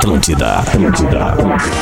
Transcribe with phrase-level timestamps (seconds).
[0.00, 1.74] Atlântida, Atlântida, Atlântida.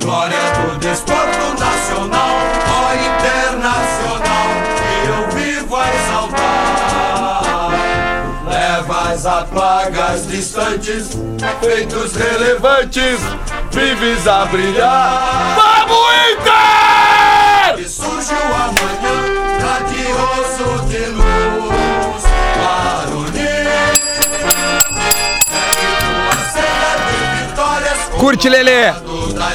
[0.00, 2.36] Glória do desporto nacional,
[2.70, 4.46] ó internacional,
[4.78, 7.42] que eu vivo a exaltar.
[8.48, 11.18] Leva as plagas distantes,
[11.60, 13.18] feitos relevantes,
[13.72, 15.56] vives a brilhar.
[15.56, 17.80] Vamos, Inter!
[17.80, 19.33] E surge o amanhã,
[28.24, 28.90] Curte, Lelê.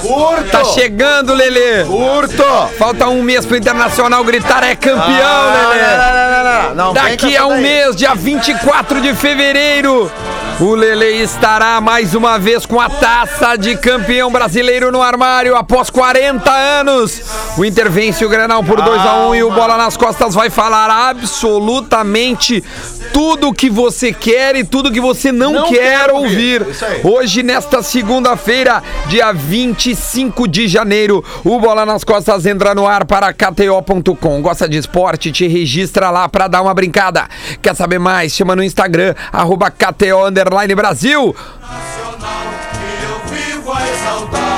[0.02, 0.52] Curto!
[0.52, 1.86] Tá chegando, Lelê.
[1.86, 2.44] Curto!
[2.78, 5.82] Falta um mês pro Internacional gritar é campeão, Lelê.
[5.98, 6.94] não, não, não.
[6.94, 10.12] Daqui a um mês, dia 24 de fevereiro,
[10.60, 15.90] o Lele estará mais uma vez com a taça de campeão brasileiro no armário após
[15.90, 17.22] 40 anos.
[17.58, 20.50] O Inter vence o Grenal por 2 a 1 e o Bola nas Costas vai
[20.50, 22.64] falar absolutamente
[23.14, 26.62] tudo que você quer e tudo que você não, Não quer ouvir.
[26.62, 27.06] ouvir.
[27.06, 33.34] Hoje, nesta segunda-feira, dia 25 de janeiro, o Bola nas Costas entra no ar para
[33.34, 34.42] KTO.com.
[34.42, 35.32] Gosta de esporte?
[35.32, 37.28] Te registra lá para dar uma brincada.
[37.62, 38.34] Quer saber mais?
[38.34, 41.36] Chama no Instagram, arroba KTO Underline Brasil.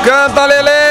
[0.04, 0.91] Canta, Lelê!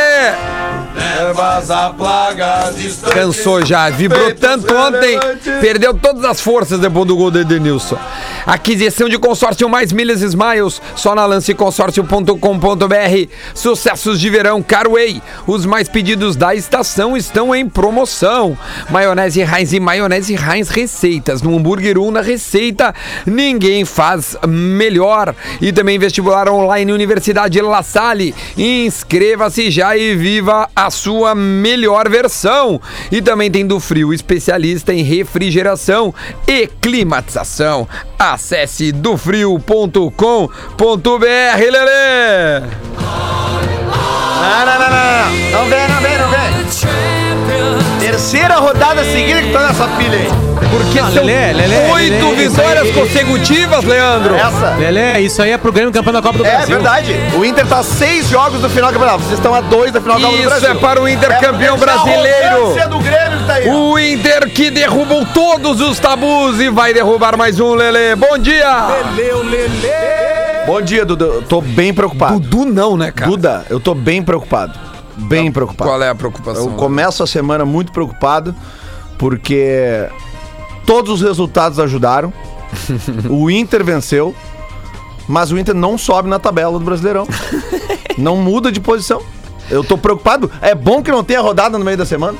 [1.21, 3.13] Levas a plaga distante.
[3.13, 5.19] Cansou já, vibrou tanto ontem,
[5.61, 7.99] perdeu todas as forças depois do gol do Edenilson.
[8.47, 13.31] Aquisição de consórcio mais milhas Smiles, só na lanceconsórcio.com.br.
[13.55, 18.57] Sucessos de verão Carway, os mais pedidos da estação estão em promoção.
[18.89, 22.95] Maionese Heinz e maionese Heinz receitas, no hambúrguer 1 na receita,
[23.27, 25.35] ninguém faz melhor.
[25.61, 28.35] E também vestibular online Universidade La Salle.
[28.57, 32.81] Inscreva-se já e viva a sua melhor versão.
[33.11, 36.15] E também tem do Frio, especialista em refrigeração
[36.47, 37.89] e climatização.
[38.19, 40.11] Acesse dofrio.com.br,
[41.71, 42.61] Lelê!
[44.41, 45.31] Não, não, não, não.
[45.53, 46.41] Não vem, não vem, não vem.
[48.01, 50.60] Terceira rodada seguida que tá nessa pilha aí.
[50.71, 54.35] Porque são Lelê, Lelê, oito Lelê, isso vitórias consecutivas, Leandro.
[54.37, 54.77] Essa.
[54.79, 56.77] Lelê, isso aí é pro Grêmio campeão da Copa do É Brasil.
[56.77, 57.17] verdade.
[57.37, 59.23] O Inter tá a seis jogos do final do campeonato.
[59.25, 60.71] Vocês estão a dois da final da Copa do Isso Brasil.
[60.71, 62.89] é para o Inter campeão porque essa brasileiro.
[62.89, 63.69] do Grêmio tá aí.
[63.69, 68.15] O Inter que derrubou todos os tabus e vai derrubar mais um, Lelê.
[68.15, 68.89] Bom dia!
[70.67, 71.25] Bom dia, Duda.
[71.25, 72.39] Eu tô bem preocupado.
[72.39, 73.31] Dudu não, né, cara?
[73.31, 74.79] Duda, eu tô bem preocupado.
[75.17, 75.91] Bem preocupado.
[75.91, 76.65] Qual é a preocupação?
[76.65, 78.55] Eu começo a semana muito preocupado
[79.19, 80.07] porque
[80.91, 82.33] todos os resultados ajudaram.
[83.31, 84.35] o Inter venceu,
[85.29, 87.29] mas o Inter não sobe na tabela do Brasileirão.
[88.19, 89.23] não muda de posição.
[89.71, 90.51] Eu tô preocupado.
[90.61, 92.37] É bom que não tenha rodada no meio da semana.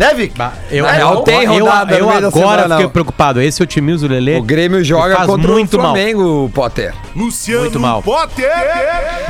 [0.00, 0.34] Né, Vic?
[0.34, 2.90] Bah, Eu, real, eu, eu, eu da agora semana, fiquei não.
[2.90, 3.38] preocupado.
[3.42, 4.38] Esse otimismo do Lelê.
[4.38, 5.92] O Grêmio joga faz contra muito o mal.
[5.92, 6.94] Flamengo, Potter.
[7.14, 8.02] Muito mal.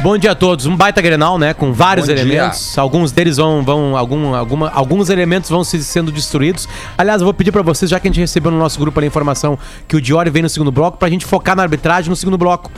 [0.01, 0.67] Bom dia a todos.
[0.67, 1.55] Um baita Grenal, né?
[1.55, 2.23] Com vários Bom dia.
[2.23, 2.79] elementos.
[2.79, 3.65] Alguns deles vão.
[3.65, 6.69] vão algum, alguma, alguns elementos vão se sendo destruídos.
[6.97, 9.07] Aliás, eu vou pedir pra vocês, já que a gente recebeu no nosso grupo ali
[9.07, 12.15] a informação que o Diori vem no segundo bloco, pra gente focar na arbitragem no
[12.15, 12.71] segundo bloco.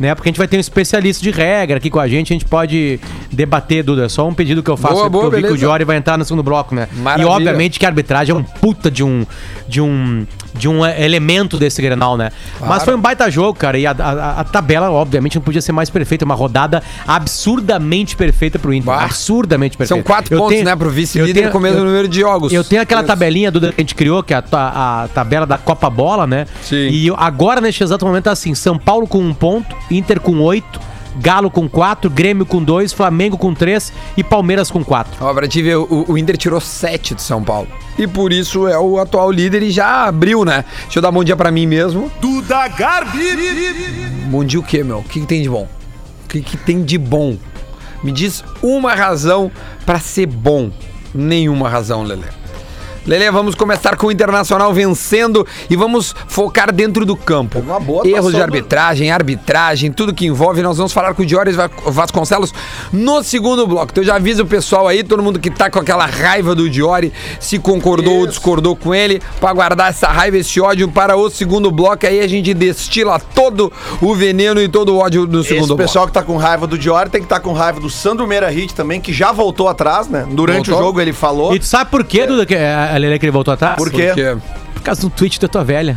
[0.00, 0.14] Né?
[0.14, 2.46] Porque a gente vai ter um especialista de regra aqui com a gente, a gente
[2.46, 2.98] pode
[3.30, 4.06] debater, Duda.
[4.06, 5.58] É só um pedido que eu faço, Boa, porque boa, eu vi que o beleza.
[5.58, 6.88] Diori vai entrar no segundo bloco, né?
[6.96, 7.26] Maravilha.
[7.28, 9.26] E obviamente que a arbitragem é um puta de um
[9.68, 12.32] de um de um elemento desse Grenal, né?
[12.60, 15.70] Mas foi um baita jogo, cara, e a, a- a tabela obviamente não podia ser
[15.70, 16.82] mais perfeita, uma rodada
[17.34, 19.04] absurdamente perfeita pro Inter, Bah.
[19.04, 19.94] absurdamente perfeita.
[19.94, 22.52] São quatro Eu pontos, tenho- né, pro vice-líder com o mesmo número de jogos.
[22.52, 25.46] eu tenho aquela tabelinha Duda, que a gente criou, que é a, ta- a tabela
[25.46, 26.46] da Copa Bola, né?
[26.62, 26.88] Sim.
[26.90, 30.80] E agora, neste exato momento, tá assim: São Paulo com um ponto, Inter com oito,
[31.16, 35.12] Galo com quatro, Grêmio com dois, Flamengo com três e Palmeiras com quatro.
[35.20, 37.68] Ó, pra te ver, o, o Inter tirou 7 do São Paulo.
[37.98, 40.64] E por isso é o atual líder e já abriu, né?
[40.84, 42.10] Deixa eu dar bom dia pra mim mesmo.
[42.20, 43.20] Duda Garbi.
[44.26, 44.98] Bom dia o quê, meu?
[44.98, 45.68] O que, que tem de bom?
[46.24, 47.36] O que, que tem de bom?
[48.02, 49.50] Me diz uma razão
[49.84, 50.70] pra ser bom.
[51.12, 52.39] Nenhuma razão, Lelê.
[53.06, 57.58] Lelê, vamos começar com o Internacional vencendo e vamos focar dentro do campo.
[57.58, 60.60] Uma boa Erros de do- arbitragem, arbitragem, tudo que envolve.
[60.62, 62.52] Nós vamos falar com o Dióris Va- Vasconcelos
[62.92, 63.88] no segundo bloco.
[63.90, 67.12] Então já avisa o pessoal aí, todo mundo que tá com aquela raiva do Diori,
[67.40, 71.70] se concordou ou discordou com ele, pra guardar essa raiva, esse ódio para o segundo
[71.70, 72.06] bloco.
[72.06, 75.82] Aí a gente destila todo o veneno e todo o ódio no segundo Esse bloco.
[75.82, 78.48] pessoal que tá com raiva do Diori tem que estar com raiva do Sandro Meira
[78.50, 80.26] Hit também, que já voltou atrás, né?
[80.30, 80.74] Durante Voltou?
[80.84, 81.54] o jogo ele falou.
[81.54, 82.54] E tu sabe por quê, Duda, que,
[82.94, 83.76] a Lele que ele voltou atrás?
[83.76, 84.08] Por quê?
[84.14, 84.36] Porque
[84.74, 85.96] Por causa do tweet da tua velha.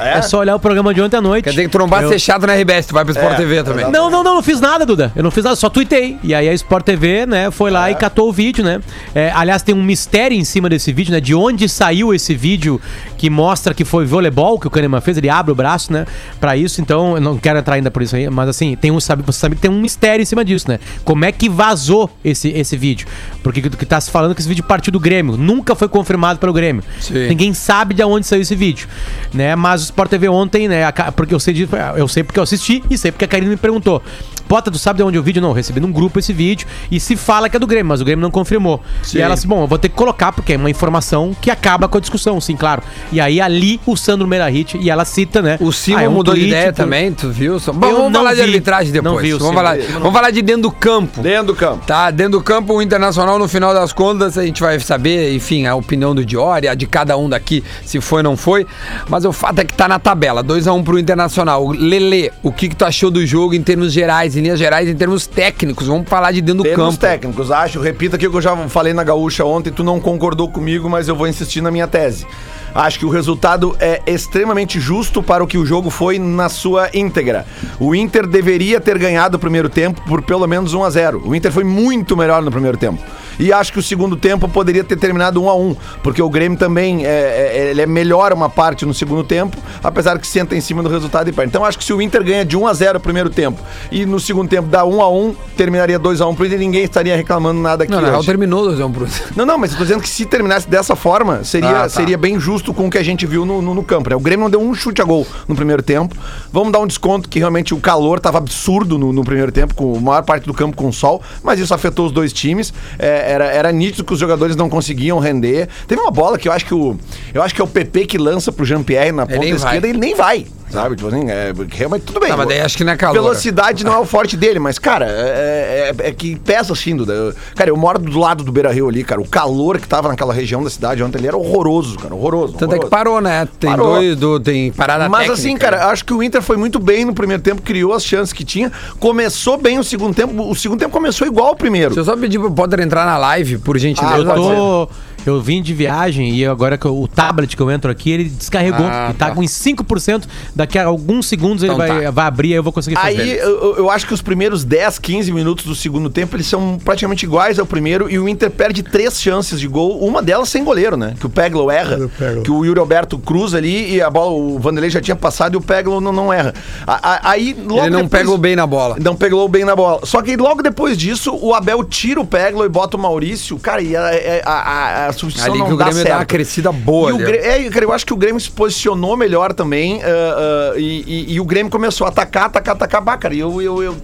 [0.00, 0.18] É?
[0.18, 0.22] É?
[0.22, 1.44] só olhar o programa de ontem à noite.
[1.44, 3.34] Quer dizer que tu não basta Eu- ser chato na RBS, tu vai pro Sport
[3.34, 3.90] É, TV também.
[3.90, 5.12] Não, não, não, não fiz nada, Duda.
[5.14, 6.18] Eu não fiz nada, só tuitei.
[6.22, 8.80] E aí a Sport TV, né, foi lá e catou o vídeo, né?
[9.14, 11.20] É, aliás, tem um mistério em cima desse vídeo, né?
[11.20, 12.80] De onde saiu esse vídeo
[13.18, 15.16] que mostra que foi voleibol que o Kahneman fez.
[15.16, 16.06] Ele abre o braço, né?
[16.40, 18.98] Pra isso, então, eu não quero entrar ainda por isso aí, mas assim, tem um,
[19.00, 20.78] sabe, você sabe que tem um mistério em cima disso, né?
[21.04, 23.06] Como é que vazou esse, esse vídeo?
[23.42, 25.36] Porque que tá se falando é que esse vídeo partiu do Grêmio.
[25.36, 26.82] Nunca foi confirmado pelo Grêmio.
[27.00, 27.28] Sim.
[27.28, 28.88] Ninguém sabe de onde saiu esse vídeo,
[29.32, 29.54] né?
[29.56, 30.82] Mas Sport TV ontem, né?
[31.14, 33.56] Porque eu sei disso, eu sei porque eu assisti e sei porque a Karine me
[33.56, 34.02] perguntou.
[34.50, 35.40] Pota, tu sabe de onde é o vídeo?
[35.40, 38.00] Não, eu recebi num grupo esse vídeo e se fala que é do Grêmio, mas
[38.00, 38.82] o Grêmio não confirmou.
[39.00, 39.18] Sim.
[39.18, 41.86] E ela disse, bom, eu vou ter que colocar porque é uma informação que acaba
[41.86, 42.82] com a discussão, sim, claro.
[43.12, 45.56] E aí ali o Sandro Merahit e ela cita, né?
[45.60, 47.60] O Simon ah, é um mudou de ideia também, tu viu?
[47.60, 48.42] Só- Bom, vamos não falar de vi.
[48.42, 49.14] arbitragem depois.
[49.14, 51.22] Não vi vamos, falar, vamos falar de dentro do campo.
[51.22, 51.86] Dentro do campo.
[51.86, 55.66] Tá, dentro do campo, o Internacional, no final das contas, a gente vai saber, enfim,
[55.66, 58.66] a opinião do Diori, a de cada um daqui, se foi ou não foi.
[59.08, 61.68] Mas o fato é que tá na tabela, 2x1 pro Internacional.
[61.68, 64.94] Lele, o que, que tu achou do jogo em termos gerais, em linhas gerais, em
[64.94, 65.86] termos técnicos?
[65.86, 66.98] Vamos falar de dentro do Termos campo.
[66.98, 70.48] técnicos, acho, repito aqui o que eu já falei na Gaúcha ontem, tu não concordou
[70.48, 72.26] comigo, mas eu vou insistir na minha tese.
[72.74, 76.88] Acho que o resultado é extremamente justo para o que o jogo foi na sua
[76.94, 77.44] íntegra.
[77.78, 81.22] O Inter deveria ter ganhado o primeiro tempo por pelo menos 1 a 0.
[81.24, 83.02] O Inter foi muito melhor no primeiro tempo.
[83.38, 86.58] E acho que o segundo tempo poderia ter terminado 1 a 1, porque o Grêmio
[86.58, 90.60] também é, é, ele é melhor uma parte no segundo tempo, apesar que senta em
[90.60, 91.50] cima do resultado e perde.
[91.50, 93.60] Então acho que se o Inter ganha de 1 a 0 o primeiro tempo
[93.90, 96.64] e no segundo tempo dá 1 a 1, terminaria 2 a 1 pro Inter e
[96.64, 98.26] ninguém estaria reclamando nada aqui Não, hoje.
[98.26, 99.06] terminou 2x1 pro
[99.36, 101.88] Não, não, mas eu tô dizendo que se terminasse dessa forma, seria, Ah, tá.
[101.88, 104.10] seria bem justo com o que a gente viu no, no, no campo.
[104.10, 104.16] Né?
[104.16, 106.14] O Grêmio não deu um chute a gol no primeiro tempo.
[106.52, 109.96] Vamos dar um desconto que realmente o calor tava absurdo no, no primeiro tempo, com
[109.96, 112.72] a maior parte do campo com sol, mas isso afetou os dois times.
[112.98, 115.68] É, era, era nítido que os jogadores não conseguiam render.
[115.86, 116.96] Teve uma bola que eu acho que o.
[117.32, 119.50] Eu acho que é o PP que lança pro Jean-Pierre na ponta vai.
[119.50, 120.46] esquerda e ele nem vai.
[120.70, 120.96] Sabe?
[120.96, 122.28] Tipo assim, é, realmente tudo bem.
[122.30, 123.14] Tá, mas daí acho que não é calor.
[123.14, 127.12] Velocidade não é o forte dele, mas, cara, é, é- é que pesa assim, Duda.
[127.12, 129.20] Eu- Cara, eu moro do lado do Beira Rio ali, cara.
[129.20, 132.14] O calor que tava naquela região da cidade ontem ali era horroroso, cara.
[132.14, 132.52] Horroroso.
[132.54, 132.90] Tanto é que horroroso.
[132.90, 133.48] parou, né?
[133.58, 133.94] Tem Parou.
[133.96, 135.40] dois, do, tem parada Mas técnica.
[135.40, 138.32] assim, cara, acho que o Inter foi muito bem no primeiro tempo, criou as chances
[138.32, 138.70] que tinha.
[138.98, 140.48] Começou bem o segundo tempo.
[140.48, 141.94] O segundo tempo começou igual ao primeiro.
[141.94, 144.32] Deixa eu só pedir pro Potter entrar na live, por gentileza.
[144.32, 144.42] Ah, Eu
[144.86, 144.88] tô.
[145.26, 148.24] Eu vim de viagem e agora que eu- o tablet que eu entro aqui, ele
[148.24, 148.86] descarregou.
[148.86, 149.34] Ah, e tá, tá.
[149.34, 150.26] com em 5%.
[150.54, 152.10] Daqui a alguns segundos ele Então vai, tá.
[152.10, 153.20] vai abrir e eu vou conseguir fazer.
[153.20, 156.78] Aí eu, eu acho que os primeiros 10, 15 minutos do segundo tempo eles são
[156.84, 160.64] praticamente iguais ao primeiro e o Inter perde três chances de gol, uma delas sem
[160.64, 161.14] goleiro, né?
[161.18, 161.98] Que o Peglo erra,
[162.44, 165.56] que o Yuri Alberto cruza ali e a bola, o Vanderlei já tinha passado e
[165.56, 166.54] o Peglo não, não erra.
[166.86, 168.96] A- a- Aí logo Ele não depois- pegou bem na bola.
[169.00, 170.00] Não pegou bem na bola.
[170.04, 173.58] Só que logo depois disso, o Abel tira o Peglo e bota o Maurício.
[173.58, 174.02] Cara, e a,
[174.44, 176.12] a, a, substituição Ali não que o dá Grêmio certo.
[176.14, 177.10] dá uma crescida boa.
[177.10, 177.24] E o ali.
[177.24, 180.02] Grêmio, é, cara, eu acho que o Grêmio se posicionou melhor também.
[180.02, 183.00] ah, ah, e, e- e o Grêmio começou a atacar, atacar, atacar.
[183.02, 183.96] Bah, cara, e eu, eu, eu-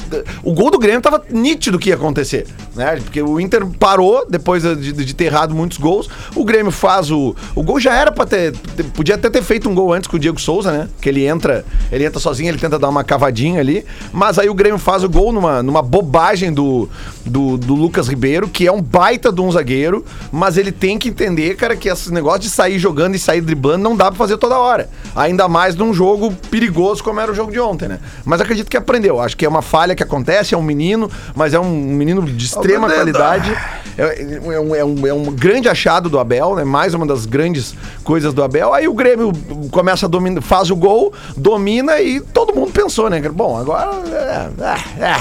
[0.43, 2.47] o gol do Grêmio tava nítido que ia acontecer.
[2.75, 2.97] Né?
[3.03, 6.09] Porque o Inter parou depois de, de ter errado muitos gols.
[6.35, 7.35] O Grêmio faz o.
[7.55, 8.53] O gol já era pra ter.
[8.95, 10.89] Podia até ter feito um gol antes com o Diego Souza, né?
[11.01, 13.85] Que ele entra, ele entra sozinho, ele tenta dar uma cavadinha ali.
[14.13, 16.89] Mas aí o Grêmio faz o gol numa, numa bobagem do,
[17.25, 21.09] do, do Lucas Ribeiro, que é um baita de um zagueiro, mas ele tem que
[21.09, 24.37] entender, cara, que esse negócio de sair jogando e sair driblando não dá pra fazer
[24.37, 24.89] toda hora.
[25.15, 27.99] Ainda mais num jogo perigoso como era o jogo de ontem, né?
[28.25, 29.21] Mas acredito que aprendeu.
[29.21, 32.45] Acho que é uma falha que acontece, é um menino, mas é um menino de
[32.45, 33.57] extrema qualidade.
[33.99, 34.23] É,
[34.55, 36.65] é um, é um- é um grande achado do Abel, né?
[36.65, 38.75] Mais uma das grandes coisas do Abel.
[38.75, 39.33] Aí o Grêmio
[39.71, 43.21] começa a dominar, faz o gol, domina e todo mundo pensou, né?
[43.31, 43.91] Bom, agora.
[44.07, 45.17] é, é, é.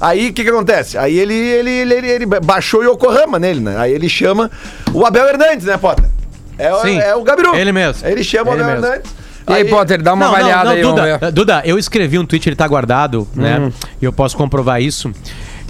[0.00, 0.98] Aí o que, que acontece?
[0.98, 3.76] Aí ele, ele, ele, ele, ele baixou o Yokohama nele, né?
[3.78, 4.50] Aí ele chama
[4.92, 6.06] o Abel Hernandes, né, Potter?
[6.58, 7.54] É, o- Sim, é o Gabiru.
[7.54, 8.06] ele mesmo.
[8.06, 8.86] Aí ele chama Ele o Abel mesmo.
[8.86, 9.14] Hernandes.
[9.46, 11.32] E aí, Potter, dá uma avaliada aí, vamos Duda, ver.
[11.32, 13.70] Duda, eu escrevi um tweet, ele tá guardado, né?
[14.00, 15.12] E eu posso comprovar isso.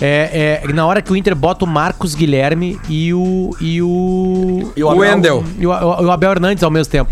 [0.01, 3.51] É, é, na hora que o Inter bota o Marcos Guilherme e o.
[3.61, 4.73] E o.
[4.77, 5.01] E o Abel.
[5.01, 5.45] Wendel.
[5.59, 7.11] E o, o Abel Hernandes ao mesmo tempo.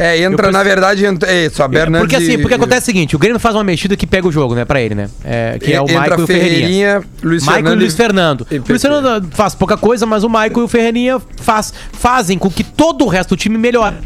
[0.00, 2.86] É, entra, Eu na verdade, entra, é isso, a Bernardes porque assim, porque acontece o
[2.86, 5.10] seguinte, o Grêmio faz uma mexida que pega o jogo, né, pra ele, né?
[5.22, 7.02] É, que é o Entra Maicon e o Ferreirinha.
[7.22, 8.46] Luiz Maicon Fernando e Luiz Fernando.
[8.50, 12.38] e O Luiz Fernando faz pouca coisa, mas o Maicon e o Ferreirinha faz, fazem
[12.38, 13.96] com que todo o resto do time melhore.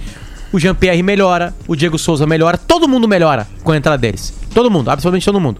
[0.52, 4.34] O Jean-Pierre melhora, o Diego Souza melhora, todo mundo melhora com a entrada deles.
[4.52, 5.58] Todo mundo, absolutamente todo mundo.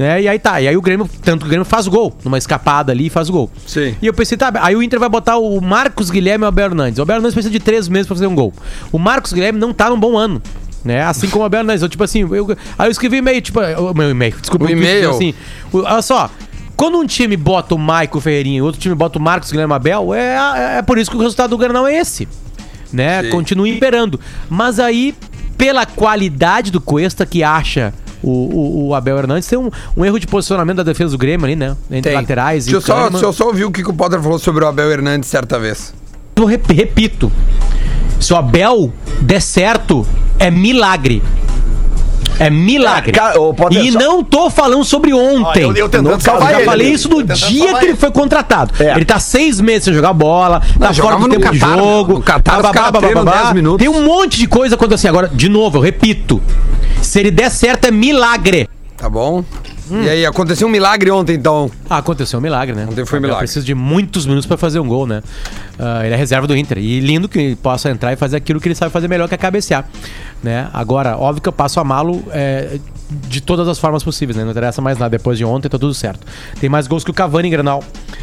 [0.00, 0.22] Né?
[0.22, 2.38] E aí tá, e aí o Grêmio, tanto que o Grêmio faz o gol, numa
[2.38, 3.50] escapada ali e faz o gol.
[3.66, 3.94] Sim.
[4.00, 6.64] E eu pensei, tá, aí o Inter vai botar o Marcos Guilherme e o Abel
[6.70, 6.98] Hernandes.
[6.98, 8.50] O Abel Hernandes precisa de três meses pra fazer um gol.
[8.90, 10.40] O Marcos Guilherme não tá num bom ano.
[10.82, 11.02] Né?
[11.02, 11.82] Assim como o Abel Hernandes.
[11.82, 15.10] Eu, tipo assim, eu, aí eu escrevi e-mail, tipo, o meu e-mail, desculpa, O e-mail.
[15.10, 15.34] assim.
[15.70, 16.30] o- olha só.
[16.76, 20.14] Quando um time bota o Maico Ferreirinha e outro time bota o Marcos Guilherme Abel,
[20.14, 22.26] é, é por isso que o resultado do Granal é esse.
[22.90, 23.22] Né?
[23.24, 23.28] Sim.
[23.28, 24.18] Continua imperando.
[24.48, 25.14] Mas aí
[25.58, 27.92] pela qualidade do Cuesta, que acha
[28.22, 31.46] o, o, o Abel Hernandes, tem um, um erro de posicionamento da defesa do Grêmio
[31.46, 31.76] ali, né?
[31.90, 32.14] Entre Tem.
[32.14, 33.10] laterais Deixa eu e só, Kahneman.
[33.12, 35.58] deixa eu só ouvir o que, que o Potter falou sobre o Abel Hernandes certa
[35.58, 35.92] vez.
[36.36, 37.30] Eu rep- repito,
[38.18, 40.06] se o Abel der certo,
[40.38, 41.22] é milagre.
[42.40, 43.12] É milagre.
[43.12, 43.34] Cara,
[43.70, 45.64] e só- não tô falando sobre ontem.
[45.66, 46.92] Ó, eu- eu tentando Não, salvar eu já ele, falei né?
[46.94, 47.96] isso no dia que ele ele.
[47.96, 48.72] foi contratado.
[48.82, 48.92] É.
[48.96, 52.12] Ele tá seis meses sem jogar bola, tá jogava fora do tempo Catar, de jogo.
[52.14, 53.42] no Catar os babá, babá, babá.
[53.42, 53.78] 10 minutos.
[53.78, 55.10] Tem um monte de coisa acontecendo.
[55.10, 56.40] Agora, de novo, eu repito.
[57.02, 58.66] Se ele der certo, é milagre.
[59.00, 59.42] Tá bom?
[59.90, 60.02] Hum.
[60.02, 61.70] E aí, aconteceu um milagre ontem, então.
[61.88, 62.86] Ah, aconteceu um milagre, né?
[62.88, 63.46] Ontem foi Abel milagre.
[63.46, 65.22] precisa de muitos minutos pra fazer um gol, né?
[65.78, 66.76] Ah, ele é reserva do Inter.
[66.76, 69.34] E lindo que ele possa entrar e fazer aquilo que ele sabe fazer melhor, que
[69.34, 69.88] é cabecear.
[70.42, 70.68] Né?
[70.74, 72.78] Agora, óbvio que eu passo a malo é,
[73.10, 74.44] de todas as formas possíveis, né?
[74.44, 75.10] Não interessa mais nada.
[75.10, 76.26] Depois de ontem, tá tudo certo.
[76.60, 77.82] Tem mais gols que o Cavani em Granal.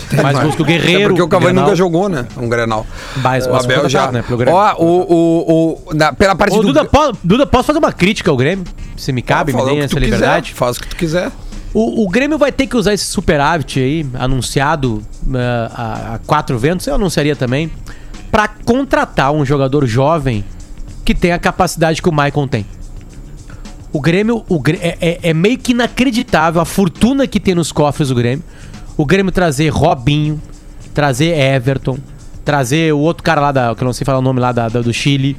[0.10, 1.10] Tem mais gols que o É Guerreiro.
[1.10, 1.66] porque o Cavani Grenal.
[1.66, 2.26] nunca jogou, né?
[2.38, 2.86] Um Grenal.
[3.18, 4.12] Mas- o Abel já.
[4.12, 4.58] né, pelo Grêmio.
[4.58, 6.68] Ó, o, o, o, na- pela parte Ô, do.
[6.68, 8.66] Duda, po- Duda, posso fazer uma crítica ao Grêmio?
[8.96, 10.54] Se me cabe, me o deem que essa tu quiser, liberdade.
[10.54, 11.32] Faz o que tu quiser.
[11.74, 15.04] O, o Grêmio vai ter que usar esse superávit aí, anunciado
[15.34, 17.70] eh, a, a quatro ventos, eu anunciaria também,
[18.32, 20.44] pra contratar um jogador jovem
[21.06, 22.66] que tem a capacidade que o Maicon tem.
[23.92, 27.72] O Grêmio o, Grê- é, é- é meio que inacreditável a fortuna que tem nos
[27.72, 28.44] cofres do Grêmio.
[28.98, 30.42] O Grêmio trazer Robinho,
[30.94, 31.98] trazer Everton,
[32.44, 34.68] trazer o outro cara lá, da, que eu não sei falar o nome lá da,
[34.70, 35.38] da- do Chile.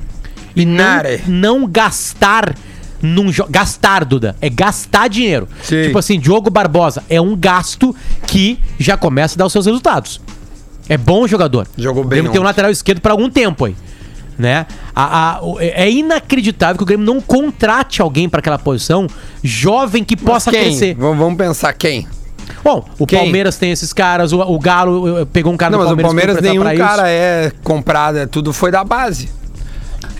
[0.56, 1.22] E não, Inare.
[1.26, 2.54] não gastar
[3.00, 4.34] num jo- Gastar, Duda.
[4.40, 5.46] É gastar dinheiro.
[5.62, 5.84] Sim.
[5.84, 7.94] Tipo assim, Diogo Barbosa é um gasto
[8.26, 10.20] que já começa a dar os seus resultados.
[10.88, 11.68] É bom jogador.
[11.76, 13.76] Jogou O bem Grêmio tem um lateral esquerdo por algum tempo aí.
[14.38, 14.66] Né?
[14.94, 19.08] A- a- o- é inacreditável que o Grêmio não contrate alguém para aquela posição
[19.42, 20.94] jovem que possa crescer.
[20.94, 22.06] Vamos pensar quem?
[22.64, 23.18] Bom, o Quem?
[23.18, 26.02] Palmeiras tem esses caras, o, o Galo eh, pegou um cara Não, do mas o
[26.02, 29.28] Palmeiras, Palmeiras nenhum cara é comprado, é tudo foi da base.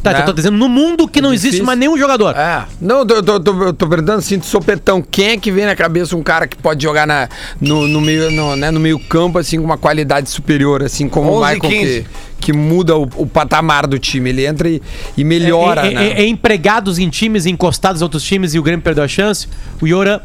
[0.03, 0.21] Tá, né?
[0.21, 2.37] eu tô dizendo no mundo que não existe mais nenhum jogador.
[2.37, 2.65] É.
[2.81, 5.03] Não, eu tô, tô, tô, tô perguntando assim de sopetão.
[5.03, 7.29] Quem é que vem na cabeça um cara que pode jogar na,
[7.61, 11.31] no, no meio, no, né, no meio campo, assim, com uma qualidade superior, assim, como
[11.31, 12.07] o 11 e Michael, 15.
[12.41, 14.31] que, que muda o, o patamar do time.
[14.31, 14.81] Ele entra e,
[15.17, 16.09] e melhora, é, é- né?
[16.09, 19.49] é- é empregados em times, encostados em outros times e o Grêmio perdeu a chance.
[19.81, 20.21] O Yoran,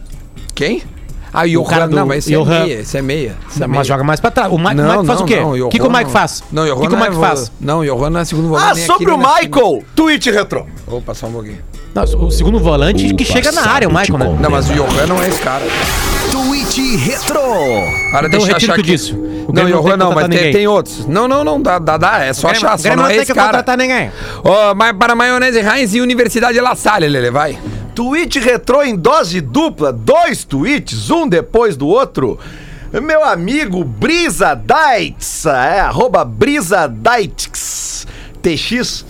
[0.55, 0.83] Quem?
[1.33, 1.87] Ah, o Johan.
[1.89, 2.53] do- não, mas esse Johan.
[2.55, 2.79] é meia.
[2.81, 3.37] Esse é meia.
[3.49, 3.77] Esse é meia.
[3.79, 4.51] mas joga mais pra trás.
[4.51, 5.39] O Mike, Não, o Mike faz não, o quê?
[5.39, 6.09] não, O que, que o Mike não.
[6.11, 6.43] faz?
[6.51, 7.51] Não, o que, que o não é Mike faz?
[7.59, 8.81] Não, o Johan não é segundo volante.
[8.81, 9.17] Ah, sobre aqui, o.
[9.17, 10.65] Michael, tweet retrô.
[10.85, 11.57] Vou passar um pouquinho.
[11.93, 14.37] Não, o segundo volante O que chega na área, o Michael, né?
[14.41, 15.63] Não, mas o Johan não é esse cara.
[16.31, 17.39] Tweet Retro.
[18.11, 19.13] Para Então deixa eu retiro achar o que disse.
[19.13, 20.53] O Não, não tem Johan que não, mas contratar tem, ninguém.
[20.53, 21.05] tem outros.
[21.05, 22.23] Não, não, não, dá, dá, dá.
[22.23, 23.63] É só achar, só não é esse cara.
[23.77, 24.11] ninguém.
[24.43, 27.59] Ó, mas para Maionese Heinz e Universidade La Salle, Lele, vai.
[27.95, 32.39] Tweet retrô em dose dupla, dois tweets, um depois do outro.
[32.91, 38.07] Meu amigo Brisa Daitz, é, arroba Brisa Daitz,
[38.41, 39.05] TX.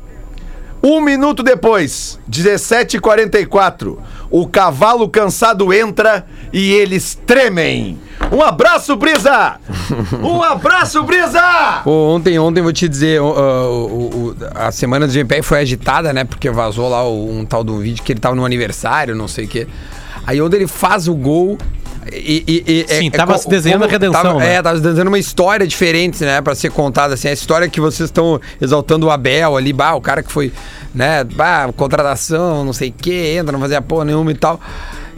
[0.81, 3.97] Um minuto depois, 17h44,
[4.31, 7.99] o cavalo cansado entra e eles tremem.
[8.31, 9.57] Um abraço, Brisa!
[10.23, 11.81] Um abraço, Brisa!
[11.83, 16.13] Pô, ontem, ontem vou te dizer, ó, o- o- a semana do GPR foi agitada,
[16.13, 16.23] né?
[16.23, 19.47] Porque vazou lá um tal do vídeo que ele tava no aniversário, não sei o
[19.47, 19.67] quê.
[20.25, 21.57] Aí onde ele faz o gol.
[22.13, 24.55] E, e- e- Sim, tava se desenhando a redenção, tava- né?
[24.55, 26.41] É, tava se desenhando uma história diferente, né?
[26.41, 27.27] Pra ser contada, assim.
[27.27, 30.51] A história que vocês estão exaltando o Abel ali, bah, o cara que foi,
[30.93, 31.23] né?
[31.23, 34.59] Bah, contratação, não sei o quê, entra, não fazia porra nenhuma e tal.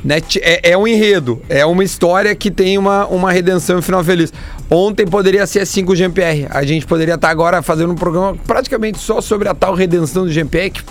[0.03, 0.17] Né?
[0.41, 4.03] É, é um enredo, é uma história que tem uma, uma redenção e um final
[4.03, 4.33] feliz.
[4.67, 6.48] Ontem poderia ser assim com o GMPR.
[6.50, 10.31] A gente poderia estar agora fazendo um programa praticamente só sobre a tal redenção do
[10.31, 10.81] GMPR, que,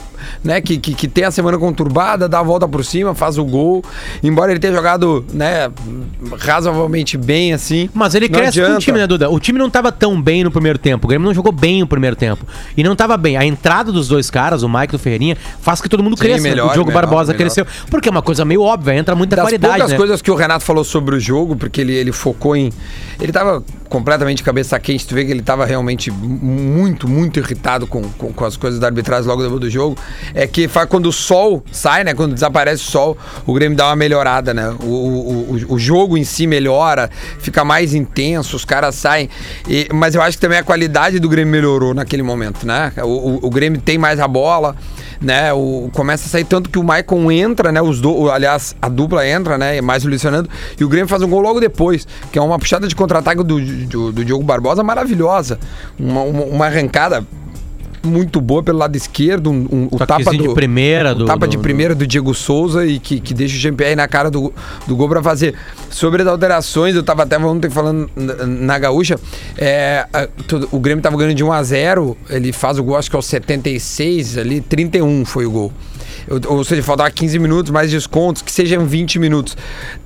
[0.43, 0.61] né?
[0.61, 3.85] Que, que, que tem a semana conturbada, dá a volta por cima, faz o gol.
[4.23, 5.71] Embora ele tenha jogado, né,
[6.39, 7.89] razoavelmente bem assim.
[7.95, 9.31] Mas ele cresce com o time, né, Duda?
[9.31, 11.07] O time não tava tão bem no primeiro tempo.
[11.07, 12.45] O Grêmio não jogou bem no primeiro tempo.
[12.77, 13.37] E não tava bem.
[13.37, 16.17] A entrada dos dois caras, o Mike e o Ferreirinha, faz com que todo mundo
[16.17, 16.43] Sim, cresça.
[16.43, 17.45] melhor, o Diogo melhor, Barbosa melhor.
[17.45, 17.67] cresceu.
[17.91, 19.97] Porque é uma coisa meio óbvia, entra muita das qualidade, poucas né?
[19.97, 22.73] coisas que o Renato falou sobre o jogo, porque ele, ele focou em.
[23.21, 28.03] Ele tava completamente cabeça quente, tu vê que ele tava realmente muito, muito irritado com,
[28.03, 29.97] com, com as coisas da arbitragem logo do jogo.
[30.35, 32.14] É que faz quando o sol sai, né?
[32.14, 34.75] Quando desaparece o sol, o Grêmio dá uma melhorada, né?
[34.83, 39.29] O, o, o, jogo em si melhora, fica mais intenso, os caras saem.
[39.69, 42.93] E- mas eu acho que também a qualidade do Grêmio melhorou naquele momento, né?
[42.99, 44.76] O, o, Grêmio tem mais a bola
[45.21, 45.52] né?
[45.52, 47.83] O, começa a sair tanto que o Maicon entra, né?
[47.83, 49.81] Os do, aliás, a dupla entra, né?
[49.81, 50.49] Mais o Fernando.
[50.79, 53.61] E o Grêmio faz um gol logo depois, que é uma puxada de contra-ataque do,
[53.61, 55.59] do, do Diogo Barbosa maravilhosa.
[55.99, 57.25] Uma, uma, uma arrancada
[58.02, 61.47] muito boa pelo lado esquerdo, um, um- o tapa do, de primeira o do- tapa
[61.47, 64.52] do- de primeira do Diego Souza e que, que deixa o Jean-Pierre na cara do,
[64.87, 65.54] do gol pra fazer.
[65.90, 69.19] Sobre as alterações, eu tava até ontem falando na, na gaúcha,
[69.57, 72.97] é, a- tudo- o Grêmio tava ganhando de 1 a 0 ele faz o gol
[72.97, 75.73] acho que aos 76 ali, 31 foi o gol.
[76.49, 79.57] Ou seja, faltava 15 minutos, mais descontos, que sejam 20 minutos.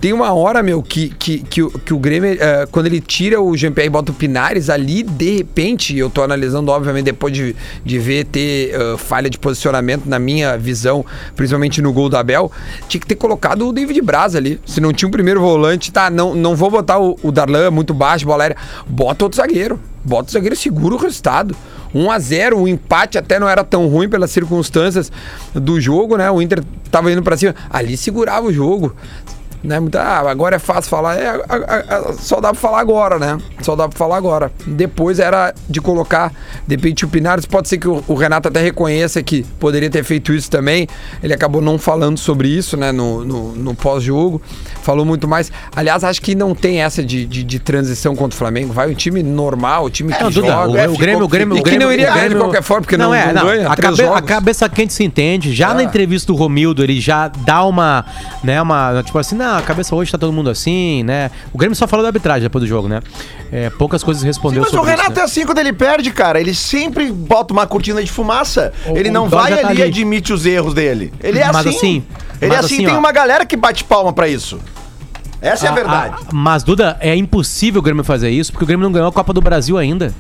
[0.01, 3.41] Tem uma hora, meu, que, que, que, o- que o Grêmio, eh, quando ele tira
[3.43, 7.55] o Jean-Pierre e bota o Pinares, ali, de repente, eu tô analisando, obviamente, depois de,
[7.85, 11.05] de ver ter eh, falha de posicionamento na minha visão,
[11.37, 12.51] principalmente no gol do Abel,
[12.89, 14.59] tinha que ter colocado o David Braz ali.
[14.65, 17.93] Se não tinha um primeiro volante, tá, não, não vou botar o, o Darlan muito
[17.93, 19.79] baixo, bola aérea, bota outro zagueiro.
[20.05, 21.57] Bota o zagueiro, segura o resultado.
[21.95, 25.11] 1 a 0 o empate até não era tão ruim pelas circunstâncias
[25.55, 26.31] do jogo, né?
[26.31, 27.55] O Inter tava indo pra cima.
[27.71, 28.95] Ali segurava o jogo.
[29.65, 29.81] Né?
[29.81, 31.17] Muita, ah, agora é fácil falar.
[31.17, 31.41] É,
[32.19, 33.39] só dá pra falar agora, né?
[33.63, 34.53] Só dá pra falar agora.
[34.67, 36.33] Depois era de colocar,
[36.67, 37.47] de repente, o Pinares.
[37.47, 40.87] Pode ser que o, o Renato até reconheça que poderia ter feito isso também.
[41.23, 42.93] Ele acabou não falando sobre isso, né?
[42.93, 44.41] No, no, no pós-jogo.
[44.83, 45.51] Falou muito mais.
[45.75, 48.73] Aliás, acho que não tem essa de, de, de transição contra o Flamengo.
[48.73, 50.71] Vai um time normal, o time que Não, Duda, joga.
[50.73, 52.63] o, É, o Grêmio, o Grêmio, o que Grêmio, não iria ganhar de Grêmio- qualquer
[52.63, 55.55] forma, porque não, é, não ganha a, cabe- a cabeça quente se entende.
[55.55, 55.75] Já É.
[55.75, 58.05] na entrevista do Romildo, ele já dá uma,
[58.43, 61.31] né, uma, tipo assim, não, a cabeça hoje tá todo mundo assim, né?
[61.53, 63.01] O Grêmio só falou da arbitragem depois do jogo, né?
[63.53, 65.25] É, poucas coisas respondeu Mas o sobre Renato isso, é né?
[65.25, 66.41] assim quando ele perde, cara.
[66.41, 68.73] Ele sempre bota uma cortina de fumaça.
[68.87, 71.13] O- ele o não vai tá ali e admite os erros dele.
[71.23, 71.77] Ele é Mas assim.
[71.77, 72.05] assim,
[72.41, 72.99] Ele é mas assim, assim, tem ó.
[72.99, 74.59] uma galera que bate palma pra isso.
[75.41, 76.15] Essa é a verdade.
[76.23, 79.13] ah, mas, Duda, é impossível o Grêmio fazer isso, porque o Grêmio não ganhou a
[79.13, 80.15] Copa do Brasil ainda.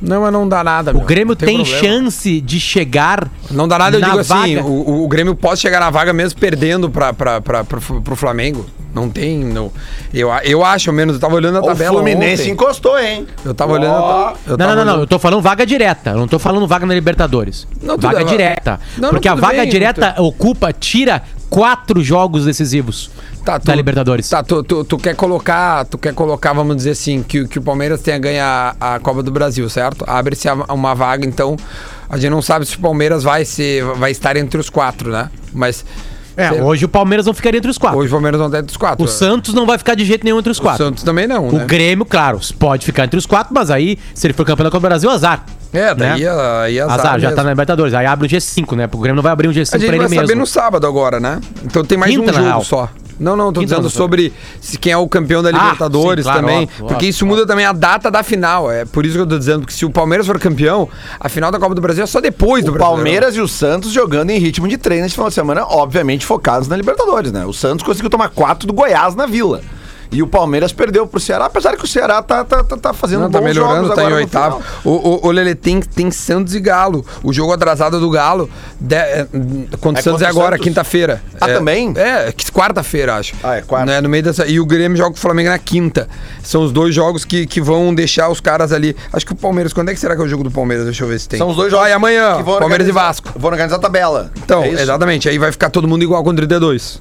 [0.00, 0.92] Não, mas não dá nada.
[0.92, 1.04] O meu.
[1.06, 1.80] Grêmio Não tem, problema.
[1.80, 3.28] chance de chegar.
[3.50, 4.64] Não dá nada, eu digo assim, vaga.
[4.66, 8.16] o, o- o Grêmio pode chegar na vaga mesmo perdendo pra, pra, pra, pro, pro
[8.16, 8.64] Flamengo.
[8.94, 9.38] Não tem.
[9.38, 9.70] Não.
[10.12, 11.92] Eu, eu acho, ao menos, eu tava olhando a o tabela.
[11.94, 12.52] Fluminense ontem.
[12.52, 13.26] encostou, hein?
[13.44, 15.00] Eu tava olhando a eu Não, não, não, não.
[15.00, 16.10] Eu tô falando vaga direta.
[16.10, 17.68] Eu não tô falando vaga na Libertadores.
[17.80, 18.80] Não, vaga direta.
[18.96, 23.10] Não, não, porque a vaga bem, direta ocupa, tira quatro jogos decisivos
[23.44, 24.28] Tá, tu, da Libertadores.
[24.28, 27.58] Tá, tu, tu, tu quer colocar, tu quer colocar, vamos dizer assim, que, o- que
[27.58, 30.04] o Palmeiras tenha ganho a, a Copa do Brasil, certo?
[30.06, 31.56] Abre-se uma vaga, então
[32.08, 35.30] a gente não sabe se o Palmeiras vai ser, vai estar entre os quatro, né?
[35.52, 35.84] Mas
[36.40, 37.98] É, hoje o Palmeiras não ficaria entre os quatro.
[37.98, 39.04] hoje o Palmeiras não está entre os quatro.
[39.04, 40.84] O Santos não vai ficar de jeito nenhum entre os O quatro.
[40.84, 41.64] Santos também não, O né?
[41.64, 44.80] Grêmio, claro, pode ficar entre os quatro, mas aí, se ele for campeão da Copa
[44.86, 45.44] do Brasil, azar.
[45.72, 46.30] É, daí, né?
[46.64, 47.36] aí azar, Azar, já mesmo.
[47.36, 47.94] tá na Libertadores.
[47.94, 48.86] Aí abre o G5, né?
[48.88, 50.40] Porque o Grêmio não vai abrir um G5 A gente pra vai ele saber mesmo.
[50.40, 51.40] no sábado agora, né?
[51.64, 52.64] Então tem mais Quinta, um jogo real.
[52.64, 52.88] só.
[53.20, 56.46] Não, não, tô dizendo sobre se quem é o campeão da Ah, Libertadores sim, claro,
[56.46, 56.62] também.
[56.62, 58.70] óbvio, porque óbvio, isso muda também a data da final.
[58.70, 60.88] É por isso que eu tô dizendo, porque se o Palmeiras for campeão,
[61.20, 62.96] a final da Copa do Brasil é só depois do O Brasileirão.
[62.96, 66.66] Palmeiras e o Santos jogando em ritmo de treino esse final de semana, obviamente focados
[66.66, 67.44] na Libertadores, né?
[67.44, 69.60] O Santos conseguiu tomar quatro do Goiás na Vila.
[70.12, 73.22] E o Palmeiras perdeu pro Ceará, apesar que o Ceará tá, tá, tá, tá fazendo
[73.22, 74.62] Não, tá melhorando, jogos tá em oitavo.
[74.84, 77.04] O, o, o Lele tem, tem Santos e Galo.
[77.22, 79.26] O jogo atrasado do Galo de, é,
[79.80, 80.64] contra o Santos contra é agora, Santos?
[80.64, 81.22] quinta-feira.
[81.40, 81.92] Ah, É, também?
[81.96, 83.34] É, quarta-feira, acho.
[83.42, 83.86] Ah, é quarta.
[83.86, 86.08] Né, no meio dessa, e o Grêmio joga com o Flamengo na quinta.
[86.42, 88.96] São os dois jogos que, que vão deixar os caras ali.
[89.12, 90.86] Acho que o Palmeiras, quando é que será que é o jogo do Palmeiras?
[90.86, 91.38] Deixa eu ver se tem.
[91.38, 93.30] São os dois jogos Ah, e amanhã, Palmeiras e Vasco.
[93.36, 94.30] Vão organizar a tabela.
[94.36, 95.28] Então, É exatamente.
[95.28, 97.00] Aí vai ficar todo mundo igual com 32.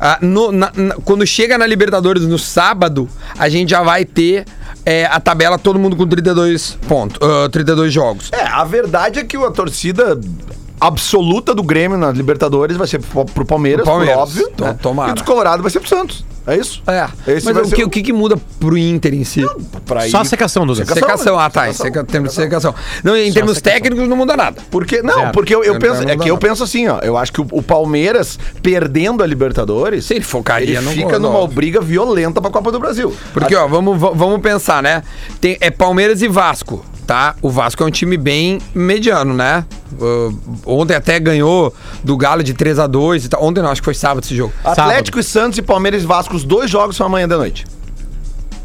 [0.00, 3.06] Ah, no- na- na- quando chega na Libertadores no sábado,
[3.38, 4.46] a gente já vai ter
[4.86, 8.30] é, a tabela todo mundo com 32 pontos, ah, 32 jogos.
[8.32, 10.18] É, a verdade é que a torcida
[10.80, 14.16] absoluta do Grêmio na Libertadores vai ser pro, pro Palmeiras, Pro Palmeiras.
[14.16, 14.50] por óbvio.
[14.56, 14.76] To- né?
[14.80, 15.10] tomara.
[15.12, 16.24] E do Colorado vai ser pro Santos.
[16.52, 16.82] É isso?
[16.86, 17.08] É.
[17.32, 19.44] Esse Mas vai o ser que, o- o que que muda pro Inter em si?
[19.86, 20.78] Pra Só ir- secação, Duda.
[20.84, 21.42] Secação, Secação, né?
[21.44, 22.74] ah tá, em seca, termos de secação.
[23.04, 23.80] Não, em termos secação.
[23.80, 24.60] técnicos não muda nada.
[24.70, 25.32] Porque, não, Zero.
[25.32, 26.46] porque eu, eu penso, é que eu nada.
[26.48, 26.98] penso assim, ó.
[27.00, 31.10] Eu acho que o, o Palmeiras, perdendo a Libertadores, Se ele focaria ele no fica
[31.18, 31.48] gol, numa não.
[31.48, 33.14] briga violenta pra Copa do Brasil.
[33.32, 35.02] Porque, ó, vamos, va- vamos pensar, né?
[35.40, 37.34] Tem, é Palmeiras e Vasco, tá?
[37.42, 39.64] O Vasco é um time bem mediano, né?
[40.00, 43.42] Uh, ontem até ganhou do Galo de 3 a 2 e tal.
[43.42, 44.52] Ontem não, acho que foi sábado esse jogo.
[44.84, 47.66] Atlético e Santos e Palmeiras e Vasco, os dois jogos são amanhã da noite.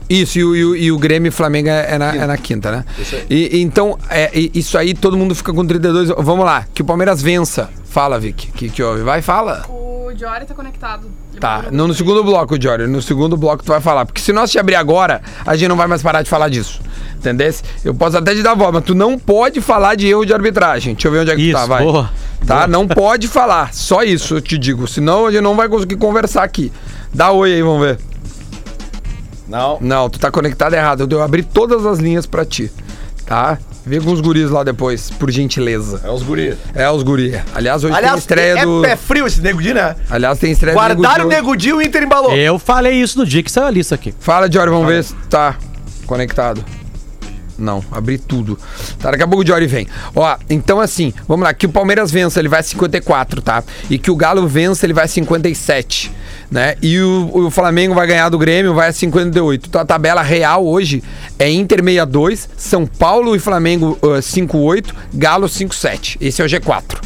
[0.07, 2.37] Isso, e o, e o- e o Grêmio e Flamengo é, é na, é na
[2.37, 2.85] quinta, né?
[3.27, 6.09] E, e então, é, e- isso aí todo mundo fica com 32.
[6.19, 7.71] Vamos lá, que o Palmeiras vença.
[7.89, 9.01] Fala, Vic, que, que houve?
[9.01, 9.65] Vai, fala.
[10.15, 11.11] O Jory tá conectado.
[11.31, 12.87] Ele Tá, não no segundo bloco, Jory.
[12.87, 14.05] No segundo bloco tu vai falar.
[14.05, 16.79] Porque se nós te abrir agora, a gente não vai mais parar de falar disso.
[17.17, 17.53] Entendeu?
[17.83, 20.93] Eu posso até te dar voz, mas tu não pode falar de erro de arbitragem.
[20.93, 21.83] Deixa eu ver onde é que tu Isso, tá, vai.
[21.83, 22.09] boa.
[22.47, 22.65] Tá?
[22.65, 23.73] Não pode falar.
[23.73, 24.87] Só isso eu te digo.
[24.87, 26.71] Senão a gente não vai conseguir conversar aqui.
[27.13, 27.99] Dá oi aí, vamos ver.
[29.49, 29.77] Não.
[29.81, 31.05] Não, tu tá conectado errado.
[31.11, 32.71] Eu abri todas as linhas pra ti.
[33.25, 33.57] Tá?
[33.85, 36.01] Vê com os guris lá depois, por gentileza.
[36.03, 36.57] É os guri.
[36.73, 37.35] É, os guris.
[37.53, 38.81] Aliás, hoje tem Aliás, estreia é do.
[38.81, 39.95] pé frio esse Nego Di, né?
[40.09, 41.35] Aliás, tem estreia Guardaram o do.
[41.35, 42.35] Nego Di e o Inter embalou.
[42.35, 44.13] Eu falei isso no dia que saiu a lista aqui.
[44.19, 45.55] Fala, Jory, vamos ver se tá
[46.07, 46.65] conectado.
[47.57, 48.57] Não, abri tudo.
[48.99, 49.87] Tá, daqui a pouco o Jory vem.
[50.15, 53.63] Ó, então assim, vamos lá, que o Palmeiras vença, ele vai 54, tá?
[53.89, 56.11] E que o Galo vença, ele vai 57,
[56.49, 56.75] né?
[56.81, 59.67] E o, o Flamengo vai ganhar do Grêmio, vai a 58.
[59.67, 61.03] Então a tabela real hoje
[61.39, 66.17] é Inter 62, São Paulo e Flamengo uh, 58, Galo 57.
[66.21, 67.01] Esse é o G4,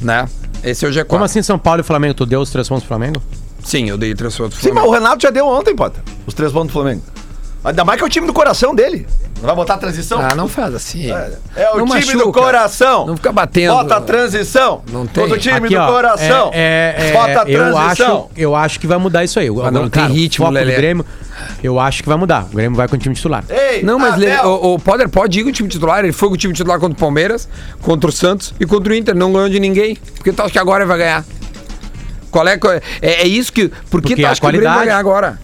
[0.00, 0.28] né?
[0.62, 1.04] Esse é o G4.
[1.04, 2.14] Como assim São Paulo e Flamengo?
[2.14, 3.22] Tu deu os três pontos pro Flamengo?
[3.64, 4.92] Sim, eu dei três pontos pro Sim, mas Flamengo.
[4.92, 6.02] o Renato já deu ontem, Potter.
[6.26, 7.02] Os três pontos do Flamengo.
[7.64, 9.06] Ainda mais que é o time do coração dele.
[9.36, 10.18] Não vai botar a transição?
[10.20, 11.10] Ah, não faz assim.
[11.10, 12.40] É o Não time do machuca.
[12.40, 13.06] coração.
[13.06, 13.74] Não fica batendo.
[13.74, 14.82] Bota a transição.
[14.90, 15.28] Não tem.
[15.28, 16.50] Todo time Aqui, do ó, coração.
[16.54, 18.30] É, é, é, Bota a eu acho, transição.
[18.34, 19.50] eu acho que vai mudar isso aí.
[19.50, 20.72] Mas não tem ritmo, Lelê.
[20.72, 21.06] do Grêmio,
[21.62, 22.46] eu acho que vai mudar.
[22.50, 23.44] O Grêmio vai com o time titular.
[23.50, 24.16] Ei, Não, mas.
[24.16, 25.98] Lele- o, o Poder pode ir com o time titular.
[26.02, 27.46] Ele foi com o time titular contra o Palmeiras,
[27.82, 29.14] contra o Santos e contra o Inter.
[29.14, 29.96] Não ganhou de ninguém.
[30.14, 31.22] Porque tu acha que agora ele vai ganhar?
[32.30, 33.68] Qual é, é, é é isso que.
[33.68, 35.38] Por que Porque tu a acha que o Grêmio vai qualidade- ganhar agora?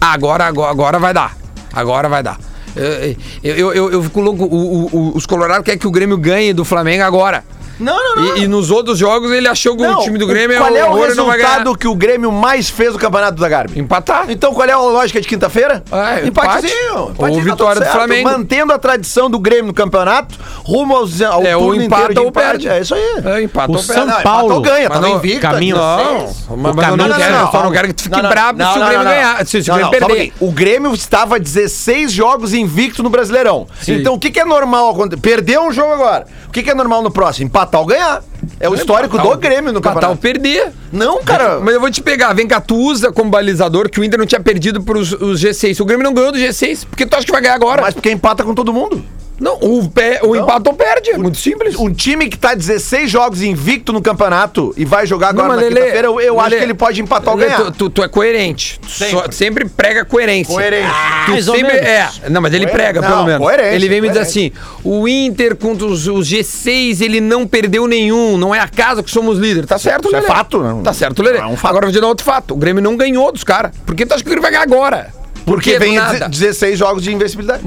[0.00, 1.36] Agora, agora, agora vai dar.
[1.72, 2.38] Agora vai dar.
[2.76, 4.44] Eu, eu, eu, eu fico louco.
[4.44, 4.48] O-
[4.84, 7.44] o- o- os Colorados querem que o Grêmio ganhe do Flamengo agora.
[7.82, 8.36] Não, não, não.
[8.36, 10.84] E, e nos outros jogos ele achou que Não, o time do Grêmio qual é
[10.84, 11.48] o horror e não vai ganhar.
[11.50, 13.78] resultado que o Grêmio mais fez no Campeonato da Garbi?
[13.78, 14.26] Empatar.
[14.30, 15.82] Então qual é a lógica de quinta-feira?
[15.90, 16.28] É, Empatezinho.
[16.28, 16.28] empate.
[16.28, 17.92] Empatezinho, Ou tá vitória do certo.
[17.96, 18.28] Flamengo.
[18.30, 22.14] Mantendo a tradição do Grêmio no campeonato, rumo aos, ao É, ou turno empata inteiro
[22.14, 22.46] de ou empate.
[22.46, 22.68] perde.
[22.68, 23.02] É isso aí.
[23.24, 23.92] É, empata O ou perde.
[23.92, 25.40] São Não, Paulo, ganha, mas tava não- invicto.
[25.40, 28.02] caminho- Não, mas, mas eu caminho não, quero, São eu só não quero que tu
[28.04, 29.16] fique Não, não, bravo não, se o não, Grêmio não, não.
[29.20, 29.46] ganhar.
[29.46, 30.06] Se, o Não, Grêmio não, só um perder.
[30.30, 30.32] pouquinho.
[30.40, 33.66] o Grêmio estava 16 jogos invicto no Brasileirão.
[33.88, 35.20] Então o que, que é normal acontecer?
[35.20, 36.26] Perdeu um jogo agora.
[36.48, 37.46] O que, que é normal no próximo?
[37.46, 38.22] Empatar ou ganhar.
[38.58, 40.16] É o histórico do Grêmio no ou campeonato.
[40.16, 40.72] perder.
[40.92, 41.60] Não, cara.
[41.60, 44.26] Mas eu vou te pegar, vem cá, tu usa como balizador que o Inter não
[44.26, 45.80] tinha perdido pros os G6.
[45.80, 46.86] O Grêmio não ganhou do G6.
[46.86, 47.82] Por que tu acha que vai ganhar agora?
[47.82, 49.04] Mas porque empata com todo mundo.
[49.42, 51.10] Não, o, pé, o empate ou perde.
[51.10, 51.74] É muito simples.
[51.74, 55.62] Um time que tá 16 jogos invicto no campeonato e vai jogar agora Não, na
[55.62, 57.64] quinta-feira, eu, eu acho que ele pode empatar ou Lelê, ganhar.
[57.64, 58.78] Tu, tu, tu é coerente.
[58.80, 59.10] Tu Sempre.
[59.16, 60.54] só- sempre prega coerência.
[60.54, 60.88] Coerente.
[61.26, 62.08] Tu ou sempre, é.
[62.30, 62.82] Não, mas ele Coerente.
[62.92, 63.42] prega, Não, pelo menos.
[63.42, 64.52] coerente, ele vem me dizer coerente.
[64.60, 68.38] assim: o Inter contra os, os G6, ele não perdeu nenhum.
[68.38, 69.66] Não é a casa que somos líder.
[69.66, 70.80] Tá certo, isso é fato, né?
[70.84, 71.38] Tá certo, Lelê.
[71.38, 71.70] É um fato.
[71.70, 72.54] Agora eu vou te dar outro fato.
[72.54, 73.72] O Grêmio não ganhou dos caras.
[73.84, 75.08] Por que tu acha que ele vai ganhar agora?
[75.44, 76.28] Porque que do vem nada?
[76.28, 77.62] 16 jogos de invencibilidade.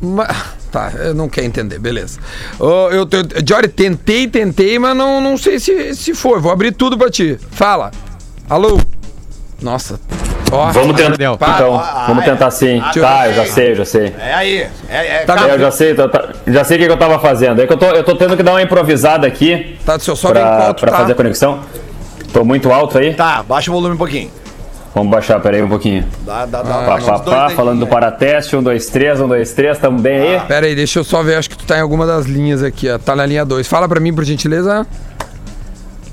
[0.00, 0.28] Ma-
[0.70, 2.18] tá, eu não quero entender, beleza.
[2.58, 6.40] Ô, eu, eu, Jory, tentei, tentei, mas não, não sei se, se foi.
[6.40, 7.38] Vou abrir tudo pra ti.
[7.50, 7.90] Fala.
[8.48, 8.80] Alô?
[9.60, 9.98] Nossa.
[10.50, 11.14] Ó, Vamos tentar.
[11.34, 12.82] Então, vamos tentar sim.
[12.96, 14.14] eu- Tá, eu já sei, eu já sei.
[14.18, 14.66] É aí.
[14.88, 16.96] É, é, Tá É, eu já sei, tô- tá- já sei o que que eu
[16.96, 17.60] tava fazendo.
[17.60, 20.16] É que eu tô, eu tô tendo que dar uma improvisada aqui tá, deixa eu
[20.16, 20.96] só pra, pra tá.
[20.98, 21.60] fazer a conexão.
[22.32, 23.12] Tô muito alto aí.
[23.14, 24.30] Tá, baixa o volume um pouquinho.
[24.94, 26.04] Vamos baixar, peraí um pouquinho.
[26.24, 26.74] Dá, dá, dá.
[26.84, 27.90] Pá, uns pá, dois pá, dedinhos falando do aí.
[27.90, 30.40] parateste, um, dois, três, um, dois, três, tamo bem aí?
[30.40, 32.88] Pera aí, deixa eu só ver, acho que tu tá em alguma das linhas aqui,
[32.90, 32.98] ó.
[32.98, 33.66] Tá na linha 2.
[33.66, 34.86] Fala pra mim, por gentileza.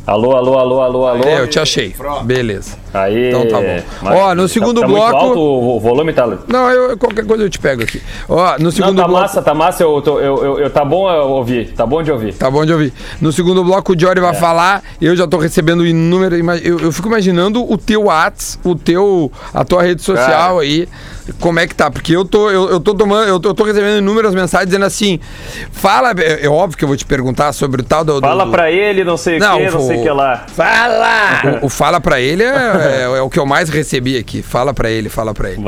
[0.07, 1.23] Alô, alô, alô, alô, alô.
[1.23, 1.95] É, eu te achei.
[2.23, 2.77] Beleza.
[2.93, 3.29] Aí.
[3.29, 3.81] Então tá bom.
[4.03, 6.27] Mas Ó, no segundo tá, tá bloco- Muito alto o volume, tá?
[6.47, 7.99] Não, eu, qualquer coisa eu te pego aqui.
[8.29, 9.21] Ó, no Não, segundo tá bloco.
[9.23, 12.11] massa, tá massa, eu, tô- eu, eu, eu- tá bom eu ouvir, tá bom de
[12.11, 12.33] ouvir.
[12.35, 12.93] Tá bom de ouvir.
[13.19, 14.33] No segundo bloco, o Jory vai É.
[14.35, 14.83] falar.
[15.01, 16.39] Eu já tô recebendo inúmeras.
[16.63, 20.59] Eu, eu fico imaginando o teu Whats, o teu, a tua rede social Cara.
[20.61, 20.87] aí.
[21.39, 21.89] Como é que tá?
[21.89, 24.85] Porque eu tô, eu, eu tô tomando, eu tô, eu tô recebendo inúmeras mensagens dizendo
[24.85, 25.19] assim:
[25.71, 26.11] fala.
[26.19, 28.21] É, é óbvio que eu vou te perguntar sobre o tal do.
[28.21, 30.09] do- Fala do- pra ele, não sei o Não, que, não sei o o- que
[30.09, 30.45] lá.
[30.47, 31.59] Fala!
[31.61, 34.41] O, o fala pra ele é, é- é o que eu mais recebi aqui.
[34.41, 35.61] Fala pra ele, fala pra ele.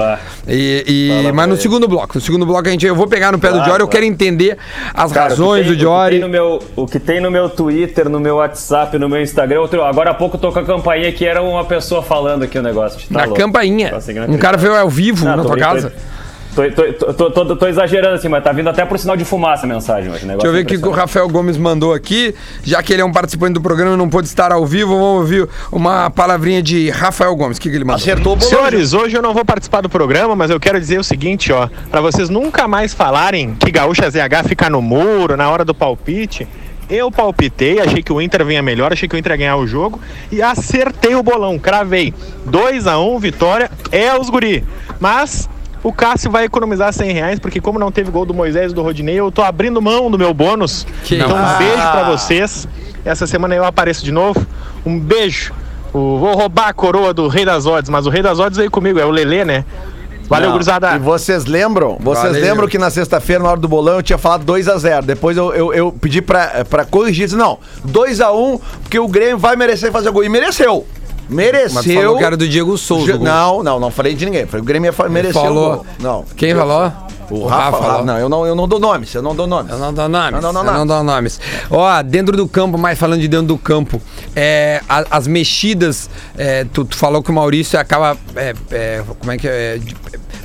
[0.47, 1.61] E, e- Fala mas pra no ele.
[1.61, 3.87] segundo bloco, no segundo bloco a gente, eu vou pegar no pé do Jory, eu
[3.87, 4.57] quero entender
[4.93, 6.11] as Cara, razões o do tem- O que, Jory.
[6.11, 9.61] tem no meu, o que tem no meu Twitter, no meu WhatsApp, no meu Instagram.
[9.61, 12.57] outro- agora há pouco eu tô com a campainha que era uma pessoa falando aqui
[12.59, 12.99] o negócio.
[13.11, 13.39] Tá Na louco.
[13.39, 13.89] campainha.
[13.91, 15.75] Conseguindo Um cara veio ao vivo Não, na tua brincando.
[15.83, 15.93] casa.
[16.71, 19.69] Tô, tô, tô, tô- exagerando assim, mas tá vindo até por sinal de fumaça a
[19.69, 20.25] mensagem hoje.
[20.25, 22.33] Deixa eu ver o que que o Rafael Gomes mandou aqui.
[22.63, 25.19] Já que ele é um participante do programa e não pôde estar ao vivo, vamos
[25.21, 27.57] ouvir uma palavrinha de Rafael Gomes.
[27.57, 28.01] O que, que ele mandou?
[28.01, 28.49] Acertou o bolão.
[28.49, 31.67] Senhores, hoje eu não vou participar do programa, mas eu quero dizer o seguinte, ó,
[31.91, 36.47] Pra vocês nunca mais falarem que Gaúcha ZH fica no muro na hora do palpite.
[36.89, 39.67] Eu palpitei, achei que o Inter vinha melhor, achei que o Inter ia ganhar o
[39.67, 39.99] jogo
[40.31, 42.13] e acertei o bolão, cravei.
[42.45, 44.63] 2 a 1 vitória, é os guri.
[44.99, 45.49] Mas
[45.83, 48.81] o Cássio vai economizar 100 reais, porque como não teve gol do Moisés e do
[48.81, 50.85] Rodinei, eu tô abrindo mão do meu bônus.
[51.03, 52.67] Que então um beijo pra vocês.
[53.05, 54.45] Essa semana eu apareço de novo.
[54.85, 55.53] Um beijo.
[55.93, 58.69] O- vou roubar a coroa do Rei das Odds, mas o Rei das Odds veio
[58.69, 59.63] comigo, é o Lelê, né?
[60.29, 60.93] Valeu, gurizada.
[60.93, 61.97] E vocês lembram?
[62.01, 62.41] Vocês Valeu.
[62.41, 65.03] lembram que na sexta-feira, na hora do bolão, eu tinha falado 2x0.
[65.05, 67.27] Depois eu, eu, eu pedi pra, pra corrigir.
[67.27, 70.25] Disse, não, 2x1, porque o Grêmio vai merecer fazer gol.
[70.25, 70.85] E mereceu.
[71.29, 71.73] Mereceu.
[71.75, 73.17] Mas falou que era do Diego Souza.
[73.17, 74.45] Não, não, não falei de ninguém.
[74.45, 75.73] Falei, o Grêmio ia mereceu falou.
[75.73, 75.85] o gol.
[75.99, 76.25] Não.
[76.35, 76.91] Quem falou?
[77.29, 78.05] O Rafa, falou.
[78.05, 79.69] Não, eu não, eu não dou nomes, eu não dou nomes.
[79.69, 80.31] Eu não dou nomes.
[80.33, 80.87] Eu não dou eu não nomes.
[80.87, 81.41] dou nomes.
[81.69, 84.01] Ó, dentro do campo, mais falando de dentro do campo,
[84.33, 88.15] é, a- as mexidas, é, tu, tu falou que o Maurício acaba.
[88.33, 89.77] é, é, como é que é?
[89.77, 89.93] de-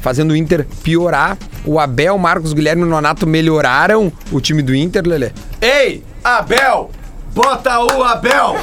[0.01, 1.39] fazendo o Inter piorar.
[1.65, 5.31] O Abel, Marcos Guilherme e o Nonato melhoraram o time do Inter, Lelê.
[5.61, 6.91] Ei, Abel!
[7.33, 8.57] Bota o Abel!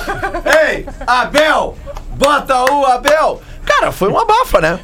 [0.69, 1.75] Ei, Abel!
[2.19, 3.41] Bota o Abel!
[3.65, 4.77] Cara, foi uma bafa, né?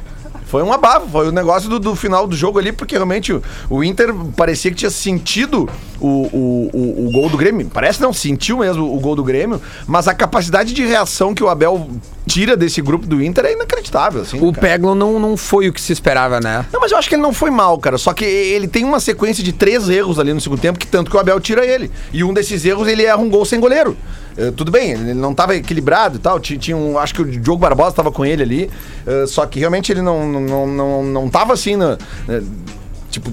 [0.46, 3.42] Foi uma bafa, foi o negócio do, do final do jogo ali, porque realmente o,
[3.68, 5.68] o Inter parecia que tinha sentido
[6.00, 7.68] o, o, o, o gol do Grêmio.
[7.68, 11.48] Parece não, sentiu mesmo o gol do Grêmio, mas a capacidade de reação que o
[11.50, 11.90] Abel
[12.26, 14.38] tira desse grupo do Inter é inacreditável, assim.
[14.40, 14.52] O.
[14.52, 16.66] Peglon não, não foi o que se esperava, né?
[16.72, 17.96] Não, mas eu acho que ele não foi mal, cara.
[17.96, 21.10] Só que ele tem uma sequência de três erros ali no segundo tempo, que tanto
[21.10, 21.90] que o Abel tira ele.
[22.12, 23.96] E um desses erros, ele erra um gol sem goleiro.
[24.36, 26.40] Eh, tudo bem, ele não estava equilibrado e tal.
[26.40, 26.98] Tinha, tinha um.
[26.98, 28.70] Acho que o Diogo Barbosa estava com ele ali.
[29.06, 32.42] eh, só que realmente ele não, não, não, não, não tava assim, na, né,
[33.10, 33.30] tipo.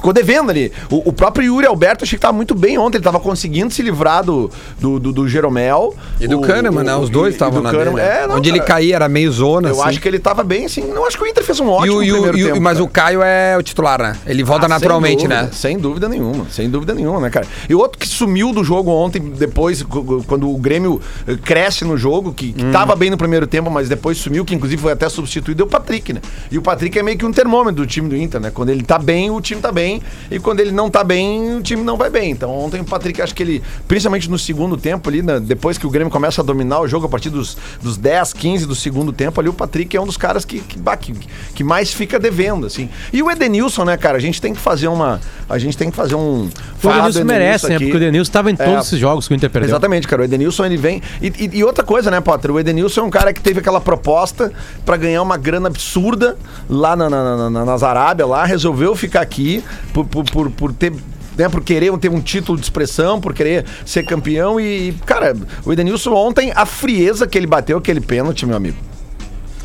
[0.00, 0.72] Ficou devendo ali.
[0.90, 2.96] O, o próprio Yuri Alberto achei que tava muito bem ontem.
[2.96, 5.94] Ele tava conseguindo se livrar do, do, do, do Jeromel.
[6.18, 6.96] E do O- Kahneman, né?
[6.96, 7.96] Os dois estavam na Kahneman.
[7.96, 8.06] dele.
[8.06, 9.90] É, não, Onde ele cara, caía era meio zona, Eu assim.
[9.90, 10.80] acho que ele tava bem, assim.
[10.90, 12.60] Não acho que o Inter fez um ótimo e o- primeiro e o- tempo.
[12.62, 12.84] mas cara.
[12.84, 14.16] o Caio é o titular, né?
[14.26, 15.48] Ele volta Ah, sem naturalmente, dúvida, né?
[15.52, 17.46] Sem dúvida nenhuma, sem dúvida nenhuma, né, cara?
[17.68, 19.82] E outro que sumiu do jogo ontem, depois,
[20.26, 22.52] quando o Grêmio eh, cresce no jogo, que, Hum.
[22.54, 25.66] que tava bem no primeiro tempo, mas depois sumiu, que inclusive foi até substituído, é
[25.66, 26.20] o Patrick, né?
[26.50, 28.50] E o Patrick é meio que um termômetro do time do Inter, né?
[28.52, 29.89] Quando ele tá bem, o time tá bem,
[30.30, 32.30] e quando ele não tá bem, o time não vai bem.
[32.30, 35.86] Então ontem o Patrick, acho que ele, principalmente no segundo tempo ali, né, depois que
[35.86, 39.12] o Grêmio começa a dominar o jogo, a partir dos, dos 10, 15 do segundo
[39.12, 41.14] tempo ali, o Patrick é um dos caras que, que, que,
[41.54, 42.88] que mais fica devendo, assim.
[43.12, 44.18] E o Edenilson, né, cara?
[44.18, 45.20] A gente tem que fazer uma.
[45.48, 46.48] A gente tem que fazer um.
[46.82, 47.78] O Edenilson merece, né?
[47.78, 48.78] Porque o Edenilson estava em todos É.
[48.80, 49.70] esses jogos que o Inter perdeu.
[49.70, 50.22] Exatamente, cara.
[50.22, 51.02] O Edenilson ele vem.
[51.22, 52.50] E, e- e outra coisa, né, Potter?
[52.50, 54.52] O Edenilson é um cara que teve aquela proposta
[54.84, 56.36] pra ganhar uma grana absurda
[56.68, 60.92] lá na, na, na, na- Arábia, lá, resolveu ficar aqui por, por, por, por ter.
[61.36, 65.72] Né, por querer ter um título de expressão, por querer ser campeão e, cara, o
[65.72, 68.76] Edenilson ontem, a frieza que ele bateu aquele pênalti, meu amigo.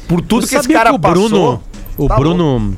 [0.08, 1.28] Por tudo que esse cara que o passou.
[1.28, 1.63] Bruno,
[1.97, 2.78] o tá Bruno,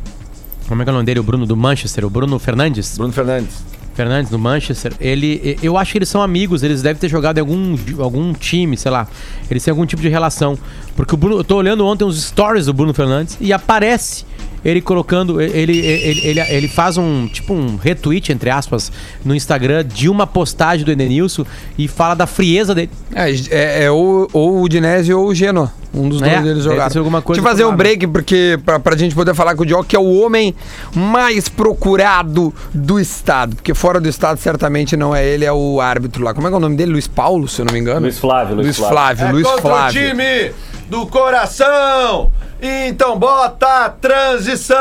[0.68, 1.20] como é que é o nome dele?
[1.20, 2.98] O Bruno do Manchester, o Bruno Fernandes.
[2.98, 3.64] Bruno Fernandes.
[3.94, 7.42] Fernandes do Manchester, ele, eu acho que eles são amigos, eles devem ter jogado em
[7.42, 9.08] algum, algum time, sei lá.
[9.50, 10.56] Eles têm algum tipo de relação.
[10.96, 14.24] Porque o Bruno, eu tô olhando ontem os stories do Bruno Fernandes e aparece
[14.68, 18.92] ele colocando, ele, ele, ele, ele faz um, tipo um retweet, entre aspas,
[19.24, 21.46] no Instagram de uma postagem do Edenilson
[21.78, 22.90] e fala da frieza dele.
[23.16, 25.72] É, é, é ou, ou o Dinésio ou o Geno.
[25.94, 26.90] Um dos É, dois deles jogaram.
[26.92, 29.64] ser alguma coisa Deixa eu fazer um break, porque pra, pra gente poder falar com
[29.64, 30.54] o Diogo, que é o homem
[30.94, 33.56] mais procurado do estado.
[33.56, 36.34] Porque fora do estado, certamente não é ele, é o árbitro lá.
[36.34, 36.92] Como é que é o nome dele?
[36.92, 38.02] Luiz Paulo, se eu não me engano?
[38.02, 38.96] Luiz Flávio, Luiz Luiz Flávio.
[38.96, 40.02] Flávio, É Luiz Flávio.
[40.02, 40.52] o time
[40.90, 42.32] do coração.
[42.62, 44.78] Então bota a transição.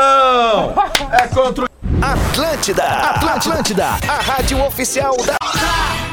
[1.11, 1.67] É contra o
[2.01, 6.06] Atlântida, Atlântida, a rádio oficial da.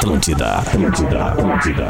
[0.00, 1.86] Atlântida, Atlântida, Atlântida.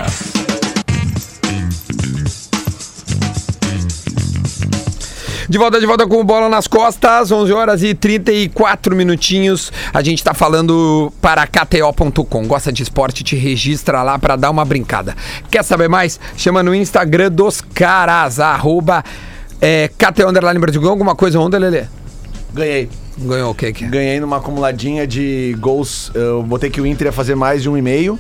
[5.49, 9.73] De volta, de volta com o Bola nas Costas, 11 horas e 34 minutinhos.
[9.95, 12.49] A gente tá falando para KTO.com.
[12.49, 13.23] Gosta de esporte?
[13.23, 15.15] Te registra lá para dar uma brincada.
[15.49, 16.19] Quer saber mais?
[16.37, 19.05] Chama no Instagram dos caras, arroba
[19.61, 20.81] é, KTO Underline Brasil.
[20.81, 21.85] Ganhou alguma coisa ontem, Lelê?
[22.53, 22.89] Ganhei.
[23.23, 23.73] Ganhou o quê?
[23.73, 23.89] que é?
[23.89, 26.11] Ganhei numa acumuladinha de gols.
[26.15, 28.19] Eu botei que o Inter ia fazer mais de 1,5,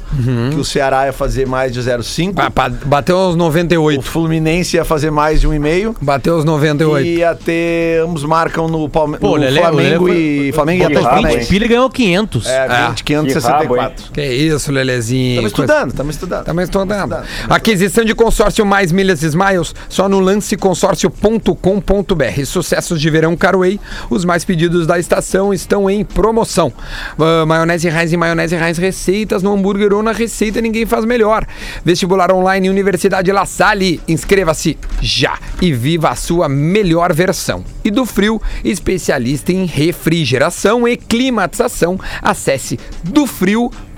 [0.53, 2.35] que o Ceará ia fazer mais de 0,5.
[2.37, 4.03] Ah, pa- bateu uns O 98.
[4.03, 5.97] Fluminense ia fazer mais de 1,5.
[6.01, 7.07] Bateu uns 98.
[7.07, 8.03] E ia ter.
[8.03, 10.95] Ambos marcam no, Palme Pô, no Lelê- o Flamengo Lelê e Flamengo e Pô, que
[10.97, 11.05] Pila hein?
[11.23, 11.49] Paranaense.
[11.49, 12.47] Pila ganhou 500.
[12.47, 14.13] É, 20, 564.
[14.13, 15.31] Que isso, Lelezinho.
[15.31, 16.41] Estamos estudando, estamos estudando.
[16.41, 17.13] Estamos estudando.
[17.15, 22.45] Estamos Aquisição de consórcio mais milhas Smiles, só no lanceconsórcio.com.br.
[22.45, 26.72] Sucessos de verão Carway, os mais pedidos da estação estão em promoção.
[27.16, 31.46] Ah, maionese Heinz e maionese Heinz receitas no hambúrguer ou na receita ninguém faz melhor.
[31.85, 37.64] Vestibular online Universidade La Salle, inscreva-se já e viva a sua melhor versão.
[37.85, 42.76] E do frio, especialista em refrigeração e climatização, acesse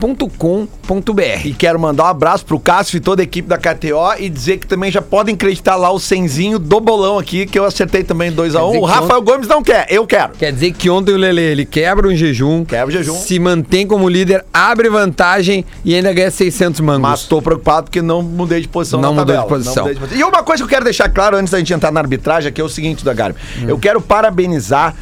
[0.03, 1.47] dofrio.com.br.
[1.47, 4.59] E quero mandar um abraço pro Cássio e toda a equipe da KTO e dizer
[4.59, 8.33] que também já podem acreditar lá o senzinho do bolão aqui, que eu acertei também
[8.33, 8.67] 2x1.
[8.67, 10.33] dizer o Rafael Gomes não quer, eu quero.
[10.33, 13.15] Quer dizer que ontem o Lele ele quebra um jejum, Quebra o jejum.
[13.15, 17.03] se mantém como líder, abre vantagem e ainda ganha 600 mangos.
[17.03, 19.85] Mas tô preocupado porque não mudei de posição Não de posição.
[19.85, 20.19] mudei de posição.
[20.19, 22.61] E uma coisa que eu quero deixar claro antes da gente entrar na arbitragem aqui
[22.61, 23.39] é o seguinte, da Garbi.
[23.59, 23.65] Hum.
[23.69, 24.95] Eu quero parabenizar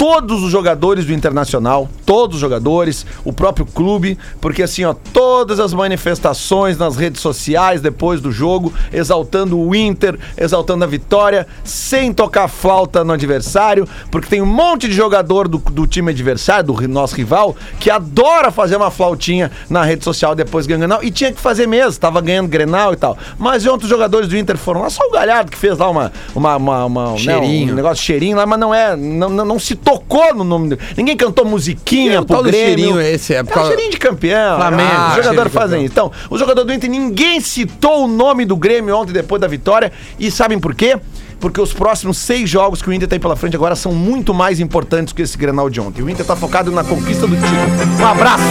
[0.00, 5.60] todos os jogadores do Internacional, todos os jogadores, o próprio clube, porque assim, ó, todas
[5.60, 12.14] as manifestações nas redes sociais depois do jogo, exaltando o Inter, exaltando a vitória, sem
[12.14, 16.88] tocar flauta no adversário, porque tem um monte de jogador do, do time adversário, do
[16.88, 20.80] nosso rival, que adora fazer uma flautinha na rede social depois ganhando.
[20.80, 23.18] Grenal, e tinha que fazer mesmo, tava ganhando Grenal e tal.
[23.38, 26.10] Mas ontem os jogadores do Inter foram lá, só o Galhardo que fez lá uma,
[26.34, 27.18] uma, uma, uma- né,
[27.72, 30.80] um negócio cheirinho lá, mas não é, não, não, não se tocou no nome dele.
[30.96, 32.66] Ninguém cantou musiquinha o pro Grêmio.
[32.66, 33.34] cheirinho esse?
[33.34, 34.56] É É por um causa- cheirinho de campeão.
[34.56, 35.92] Flamengo, Ah, os jogadores fazem isso.
[35.92, 39.92] Então, o jogador do Inter, ninguém citou o nome do Grêmio ontem depois da vitória.
[40.18, 40.96] E sabem por quê?
[41.38, 44.60] Porque os próximos seis jogos que o Inter tem pela frente agora são muito mais
[44.60, 46.02] importantes que esse Grenal de ontem.
[46.02, 47.98] O Inter tá focado na conquista do título.
[47.98, 48.42] Um abraço!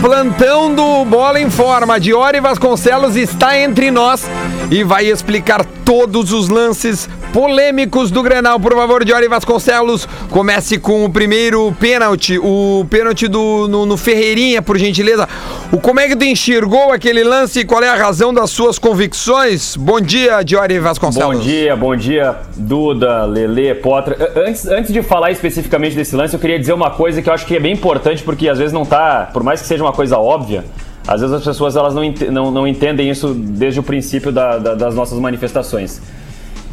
[0.00, 4.26] Plantão do Bola em Forma, Diori Vasconcelos, está entre nós
[4.70, 8.58] e vai explicar todos os lances polêmicos do Grenal.
[8.58, 14.62] Por favor, Diori Vasconcelos, comece com o primeiro pênalti, o pênalti do, no, no Ferreirinha,
[14.62, 15.28] por gentileza.
[15.72, 18.78] O, como é que tu enxergou aquele lance e qual é a razão das suas
[18.78, 19.76] convicções?
[19.76, 21.38] Bom dia, Diori Vasconcelos.
[21.38, 24.32] Bom dia, bom dia, Duda, Lele, Potra.
[24.36, 27.46] Antes, antes de falar especificamente desse lance, eu queria dizer uma coisa que eu acho
[27.46, 30.18] que é bem importante, porque às vezes não tá, por mais que seja uma coisa
[30.18, 30.64] óbvia,
[31.06, 34.58] às vezes as pessoas elas não, ente- não, não entendem isso desde o princípio da-
[34.58, 36.00] da- das nossas manifestações.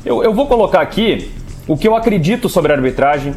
[0.06, 1.32] Eu, eu vou colocar aqui
[1.68, 3.34] o que eu acredito sobre a arbitragem,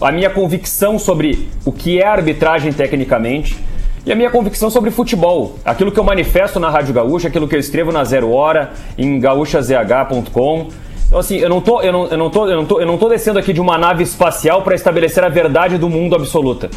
[0.00, 3.56] a minha convicção sobre o que é arbitragem tecnicamente
[4.04, 5.58] e a minha convicção sobre futebol.
[5.64, 9.18] Aquilo que eu manifesto na Rádio Gaúcha, aquilo que eu escrevo na Zero Hora, em
[9.18, 10.68] gaúchazh.com.
[11.06, 12.98] Então, assim, eu não, tô, eu, não, eu, não tô, eu, não tô, eu não
[12.98, 16.70] tô descendo aqui de uma nave espacial para estabelecer a verdade do mundo absoluta.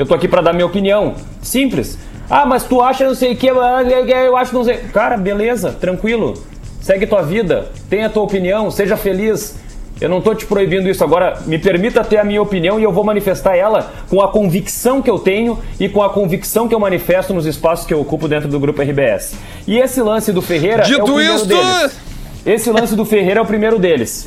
[0.00, 1.14] Eu tô aqui para dar minha opinião.
[1.42, 1.98] Simples.
[2.30, 4.78] Ah, mas tu acha não sei o que, eu acho não sei.
[4.94, 6.42] Cara, beleza, tranquilo.
[6.80, 9.56] Segue tua vida, tenha a tua opinião, seja feliz.
[10.00, 11.38] Eu não tô te proibindo isso agora.
[11.44, 15.10] Me permita ter a minha opinião e eu vou manifestar ela com a convicção que
[15.10, 18.48] eu tenho e com a convicção que eu manifesto nos espaços que eu ocupo dentro
[18.48, 19.34] do grupo RBS.
[19.68, 22.00] E esse lance do Ferreira é o Dito primeiro isto- deles.
[22.46, 24.26] Esse lance do Ferreira é o primeiro deles.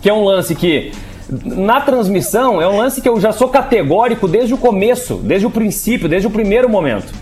[0.00, 0.92] Que é um lance que,
[1.44, 5.50] na transmissão, é um lance que eu já sou categórico desde o começo, desde o
[5.50, 7.12] princípio, desde o primeiro momento.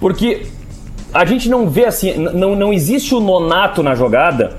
[0.00, 0.46] Porque
[1.12, 4.56] a gente não vê assim, não, não existe o nonato na jogada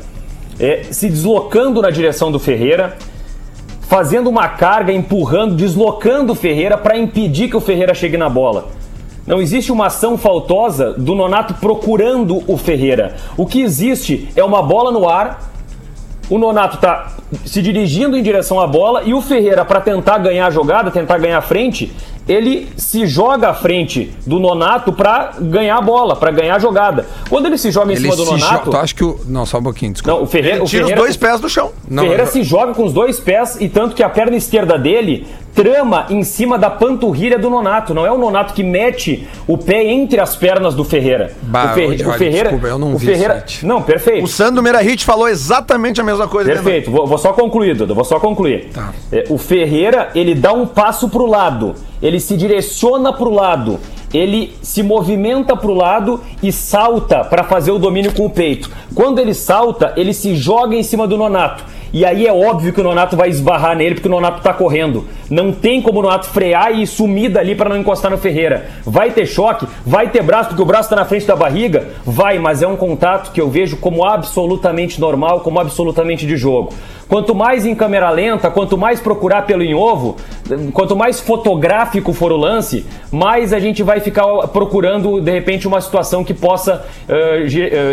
[0.60, 2.98] é, se deslocando na direção do Ferreira,
[3.82, 8.70] fazendo uma carga, empurrando, deslocando o Ferreira para impedir que o Ferreira chegue na bola.
[9.26, 13.16] Não existe uma ação faltosa do Nonato procurando o Ferreira.
[13.36, 15.52] O que existe é uma bola no ar,
[16.30, 17.08] o Nonato tá
[17.46, 21.18] se dirigindo em direção à bola e o Ferreira, para tentar ganhar a jogada, tentar
[21.18, 21.92] ganhar a frente,
[22.28, 27.06] ele se joga à frente do Nonato para ganhar a bola, para ganhar a jogada.
[27.30, 28.66] Quando ele se joga em Ele cima do Nonato.
[28.66, 28.72] joga.
[28.72, 29.20] Tu acha que o.
[29.26, 30.18] Não, só um pouquinho, desculpa.
[30.18, 30.58] Não, o Ferreira.
[30.58, 31.72] Ele o tira os Ferreira, dois pés do chão.
[31.90, 34.78] Não, Ferreira eu- se joga com os dois pés e tanto que a perna esquerda
[34.78, 37.92] dele trama em cima da panturrilha do Nonato.
[37.94, 41.32] Não é o Nonato que mete o pé entre as pernas do Ferreira.
[41.42, 42.50] Bah, o, Ferre- olha, o Ferreira.
[42.50, 43.44] desculpa, eu não o vi Ferreira.
[43.64, 44.24] Não, perfeito.
[44.24, 46.52] O Sandro Merahit falou exatamente a mesma coisa.
[46.52, 48.70] Perfeito, vou, vou só concluir, Duda, vou só concluir.
[48.72, 48.94] Tá.
[49.12, 53.80] É, o Ferreira, ele dá um passo pro lado, ele se direciona pro lado,
[54.14, 58.70] ele se movimenta pro lado e salta para fazer o domínio com o peito.
[58.96, 61.64] Quando ele salta, ele se joga em cima do Nonato.
[61.94, 65.06] E aí é óbvio que o Nonato vai esbarrar nele porque o Nonato tá correndo.
[65.30, 68.68] Não tem como o Nonato frear e sumir dali para não encostar no Ferreira.
[68.86, 71.88] Vai ter choque, vai ter braço porque o braço tá na frente da barriga?
[72.06, 76.74] Vai, mas é um contato que eu vejo como absolutamente normal, como absolutamente de jogo.
[77.08, 80.18] Quanto mais em câmera lenta, quanto mais procurar pelo em ovo,
[80.74, 85.80] quanto mais fotográfico for o lance, mais a gente vai ficar procurando, de repente, uma
[85.80, 87.46] situação que possa eh,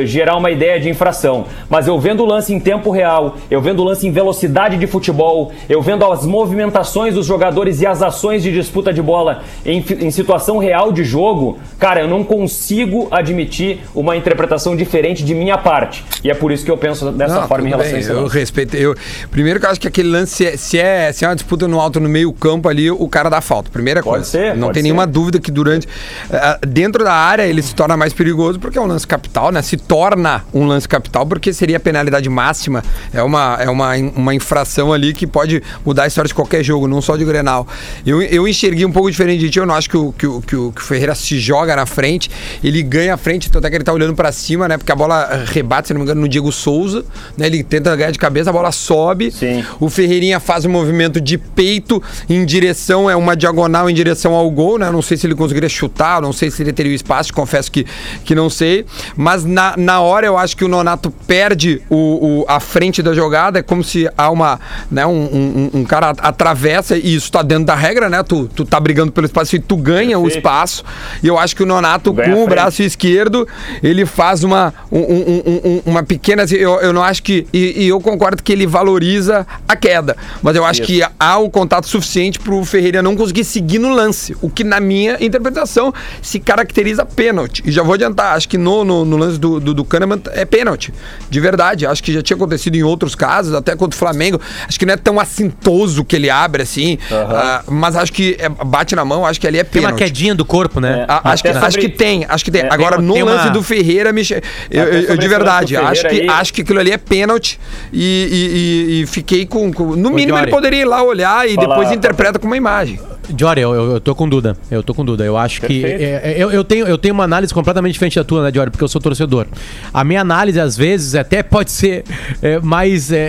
[0.04, 1.44] gerar uma ideia de infração.
[1.70, 5.52] Mas eu vendo o lance em tempo real, eu vendo lance em velocidade de futebol,
[5.68, 10.10] eu vendo as movimentações dos jogadores e as ações de disputa de bola em, em
[10.10, 16.04] situação real de jogo, cara, eu não consigo admitir uma interpretação diferente de minha parte.
[16.22, 18.10] E é por isso que eu penso dessa Não, forma em relação bem, a esse
[18.10, 18.76] Eu respeito.
[18.76, 18.94] Eu,
[19.30, 21.68] primeiro que eu acho que aquele lance, se é, se é, se é uma disputa
[21.68, 23.70] no alto, no meio campo ali, o cara dá falta.
[23.70, 24.30] Primeira Pode coisa.
[24.30, 24.82] ser, Não tem ser.
[24.84, 25.86] nenhuma dúvida que durante.
[26.32, 29.60] ah, dentro da área ele se torna mais perigoso porque é um lance capital, né?
[29.62, 32.82] Se torna um lance capital porque seria a penalidade máxima.
[33.12, 36.86] É uma, é uma, uma infração ali que pode mudar a história de qualquer jogo,
[36.88, 37.66] não só de Grenal.
[38.06, 39.58] Eu, eu enxerguei um pouco diferente de ti.
[39.58, 42.30] Eu não acho que o, que, o, que, o, Ferreira se joga na frente.
[42.62, 44.78] Ele ganha a frente, tanto é que ele tá olhando pra cima, né?
[44.78, 47.04] Porque a bola rebate, se não me engano, no Diego Souza.
[47.36, 47.46] Né?
[47.46, 49.30] Ele tenta ganhar de cabeça, a bola sobe.
[49.30, 49.64] Sim.
[49.80, 54.50] O Ferreirinha faz um movimento de peito em direção, é uma diagonal em direção ao
[54.50, 54.90] gol, né?
[54.90, 57.86] Não sei se ele conseguiria chutar, não sei se ele teria o espaço, confesso que,
[58.24, 58.84] que não sei.
[59.16, 63.12] Mas na, na hora eu acho que o Nonato perde o, o- a frente da
[63.14, 64.60] jogada, como se há uma,
[64.90, 68.22] né, um, um, um cara atravessa e isso tá dentro da regra, né?
[68.22, 70.38] Tu, tu tá brigando pelo espaço e tu ganha o Perfeito.
[70.38, 70.84] espaço.
[71.22, 73.46] E eu acho que o Nonato, com o braço esquerdo,
[73.82, 76.42] ele faz uma, um- um- um- um- uma pequena.
[76.44, 77.46] assim, Eu, eu não acho que.
[77.52, 80.16] E, e eu concordo que ele valoriza a queda.
[80.42, 80.86] Mas eu acho Isso.
[80.92, 84.36] que há o contato suficiente pro Ferreira não conseguir seguir no lance.
[84.40, 85.92] O que, na minha interpretação,
[86.22, 87.62] se caracteriza pênalti.
[87.66, 90.44] E já vou adiantar, acho que no, no, no lance do, do, do Kahneman é
[90.44, 90.92] pênalti.
[91.30, 91.86] De verdade.
[91.86, 94.40] Acho que já tinha acontecido em outros casos, até contra o Flamengo.
[94.68, 96.98] Acho que não é tão assintoso que ele abre assim.
[97.10, 100.04] ah, mas acho que é- bate na mão, acho que ali é Tem uma pênalti.
[100.04, 101.04] quedinha do corpo, né?
[101.08, 102.62] Ah, acho, que, Até acho que sobre- tem, acho que tem.
[102.62, 104.24] É, Agora, tem- no tem lance uma- do Ferreira, me...
[104.24, 106.98] che- eu, eu- eu sobre de verdade, acho que, aí- acho que aquilo ali é
[106.98, 107.58] pênalti
[107.92, 109.72] e, e- e- e fiquei com.
[109.72, 111.94] com- no mínimo, ele poderia ir lá olhar e Fala, depois fala.
[111.96, 112.98] interpreta com uma imagem.
[113.36, 114.56] Jory, eu, eu, tô com Duda.
[114.70, 115.24] Eu tô com Duda.
[115.24, 115.80] Eu acho que.
[115.80, 116.02] Perfeito.
[116.02, 118.70] é, é, eu, eu, tenho, eu tenho uma análise completamente diferente da tua, né, Jory?
[118.70, 119.46] Porque eu sou torcedor.
[119.92, 122.04] A minha análise, às vezes, até pode ser
[122.42, 123.22] é, mais é, é,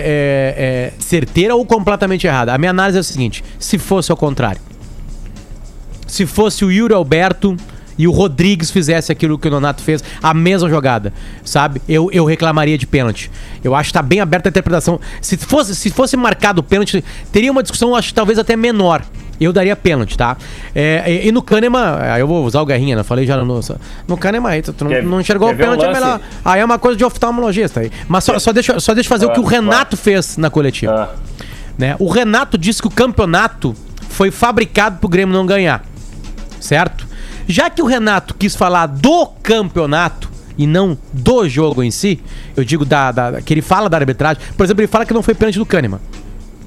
[0.58, 2.52] é, certeira ou completamente errada.
[2.52, 4.60] A minha análise é a seguinte: se fosse ao contrário.
[6.06, 7.56] Se fosse o Yuri Alberto
[7.98, 11.12] e o Rodrigues fizesse aquilo que o Nonato fez, a mesma jogada,
[11.44, 11.80] sabe?
[11.88, 13.30] Eu, eu reclamaria de pênalti.
[13.64, 15.00] Eu acho que tá bem aberta a interpretação.
[15.20, 19.02] Se fosse, se fosse marcado o pênalti, teria uma discussão, acho que talvez até menor.
[19.38, 20.34] Eu daria pênalti, tá?
[20.74, 23.02] É, e, e no Kahneman, eu vou usar o Garrinha, né?
[23.02, 23.60] Falei já no.
[24.08, 26.20] No Kahneman, aí tu, tu não, Quer- não enxergou o ver um pênalti, é melhor.
[26.42, 27.90] Aí é uma coisa de oftalmologista aí.
[28.08, 31.10] Mas só, só, deixa, só deixa eu fazer o que o Renato fez na coletiva
[31.12, 31.44] Ah,
[31.76, 31.96] né?
[31.98, 33.74] O Renato disse que o campeonato
[34.08, 35.84] foi fabricado pro Grêmio não ganhar.
[36.58, 37.05] Certo?
[37.46, 42.20] Já que o Renato quis falar do campeonato e não do jogo em si,
[42.56, 44.42] eu digo da, da- que ele fala da arbitragem.
[44.56, 46.00] Por exemplo, ele fala que não foi pênalti do Kahneman.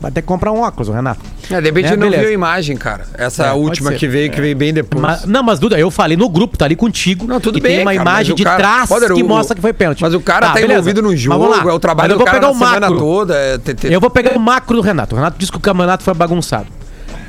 [0.02, 1.20] Vai ter que comprar um óculos, o Renato.
[1.52, 2.22] É, de repente É, não beleza.
[2.22, 3.06] viu a imagem, cara.
[3.18, 5.02] Essa É, última que veio, que veio bem depois.
[5.02, 7.28] Mas- não, mas Duda, eu falei no grupo, tá ali contigo.
[7.28, 9.54] Não, tudo e bem, tem uma cara, imagem de cara- trás Poder, que o- mostra
[9.56, 10.02] que foi pênalti.
[10.02, 10.72] Mas o cara tá, beleza.
[10.76, 12.98] envolvido no jogo, é o trabalho Mas eu do vou cara pegar o macro.
[12.98, 13.36] toda.
[13.36, 15.16] é, te- te- Eu vou pegar o macro do Renato.
[15.16, 16.68] O Renato disse que o campeonato foi bagunçado.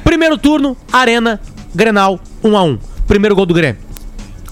[0.05, 1.41] Primeiro turno, Arena,
[1.75, 2.79] Grenal, 1 a 1
[3.11, 3.81] Primeiro gol do Grêmio.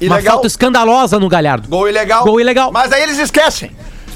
[0.00, 0.32] Uma Ilegal.
[0.34, 1.68] falta escandalosa no Galhardo.
[1.68, 2.24] Gol ilegal.
[2.24, 2.72] Gol ilegal.
[2.72, 3.70] Mas aí eles esquecem.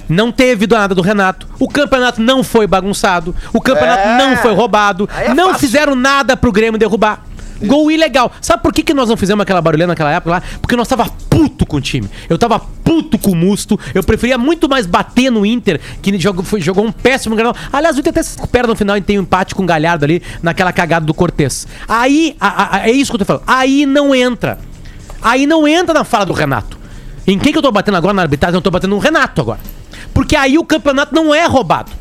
[0.09, 1.47] Não teve nada do Renato.
[1.61, 3.33] O campeonato não foi bagunçado.
[3.53, 4.19] O campeonato É.
[4.19, 5.09] não foi roubado.
[5.17, 5.61] É não fácil.
[5.61, 7.25] fizeram nada pro Grêmio derrubar.
[7.61, 8.31] Gol ilegal.
[8.41, 10.43] Sabe por que, que nós não fizemos aquela barulhada naquela época lá?
[10.61, 12.09] Porque nós tava puto com o time.
[12.29, 13.79] Eu tava puto com o Musto.
[13.95, 17.55] Eu preferia muito mais bater no Inter, que jogou, foi- jogou um péssimo granal.
[17.73, 20.05] Aliás, o Inter até se recupera no final e tem um empate com o Galhardo
[20.05, 21.67] ali, naquela cagada do Cortez.
[21.89, 23.43] Aí, a- a- é isso que eu tô falando.
[23.47, 24.59] Aí não entra.
[25.21, 26.77] Aí não entra na fala do Renato.
[27.27, 28.57] Em quem que eu tô batendo agora na arbitragem?
[28.57, 29.61] Eu tô batendo no Renato agora.
[30.13, 31.93] Porque aí o campeonato não é roubado.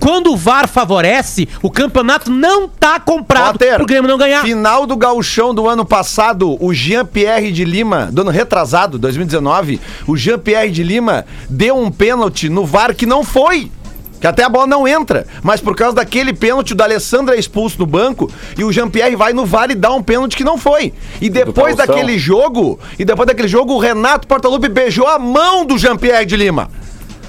[0.00, 4.42] Quando o VAR favorece, o campeonato não tá comprado Potter, pro Grêmio não ganhar.
[4.42, 10.16] Final do gauchão do ano passado, o Jean-Pierre de Lima, do ano retrasado, 2019, o
[10.16, 13.70] Jean-Pierre de Lima deu um pênalti no VAR que não foi.
[14.18, 15.26] Que até a bola não entra.
[15.42, 19.16] Mas por causa daquele pênalti, o da Alessandra é expulso no banco e o Jean-Pierre
[19.16, 20.92] vai no VAR e dá um pênalti que não foi.
[21.20, 25.78] E depois daquele jogo, e depois daquele jogo, o Renato Portaluppi beijou a mão do
[25.78, 26.70] Jean-Pierre de Lima.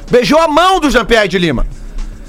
[0.09, 1.65] Beijou a mão do Jean-Pierre de Lima.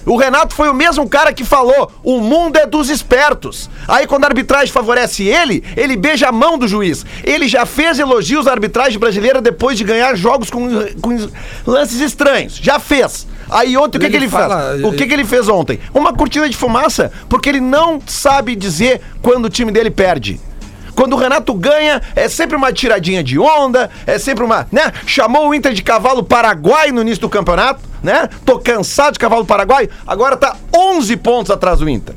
[0.05, 3.71] O Renato foi o mesmo cara que falou: o mundo é dos espertos.
[3.87, 7.05] Aí, quando a arbitragem favorece ele, ele beija a mão do juiz.
[7.23, 10.69] Ele já fez elogios à arbitragem brasileira depois de ganhar jogos com,
[11.01, 11.29] com
[11.67, 12.57] lances estranhos.
[12.57, 13.27] Já fez.
[13.51, 14.85] Aí ontem o que, Ele que ele fala- fez?
[14.85, 15.79] O que, que ele fez ontem?
[15.93, 20.41] Uma cortina de fumaça, porque ele não sabe dizer quando o time dele perde.
[20.95, 24.93] Quando o Renato ganha, é sempre uma tiradinha de onda, é sempre uma, né?
[25.07, 28.29] Chamou o Inter de cavalo paraguai no início do campeonato, né?
[28.45, 32.15] Tô cansado de cavalo paraguai, agora tá 11 pontos atrás do Inter.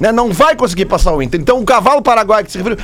[0.00, 0.12] Né?
[0.12, 1.40] Não vai conseguir passar o Inter.
[1.40, 2.78] Então o cavalo paraguai que se referiu...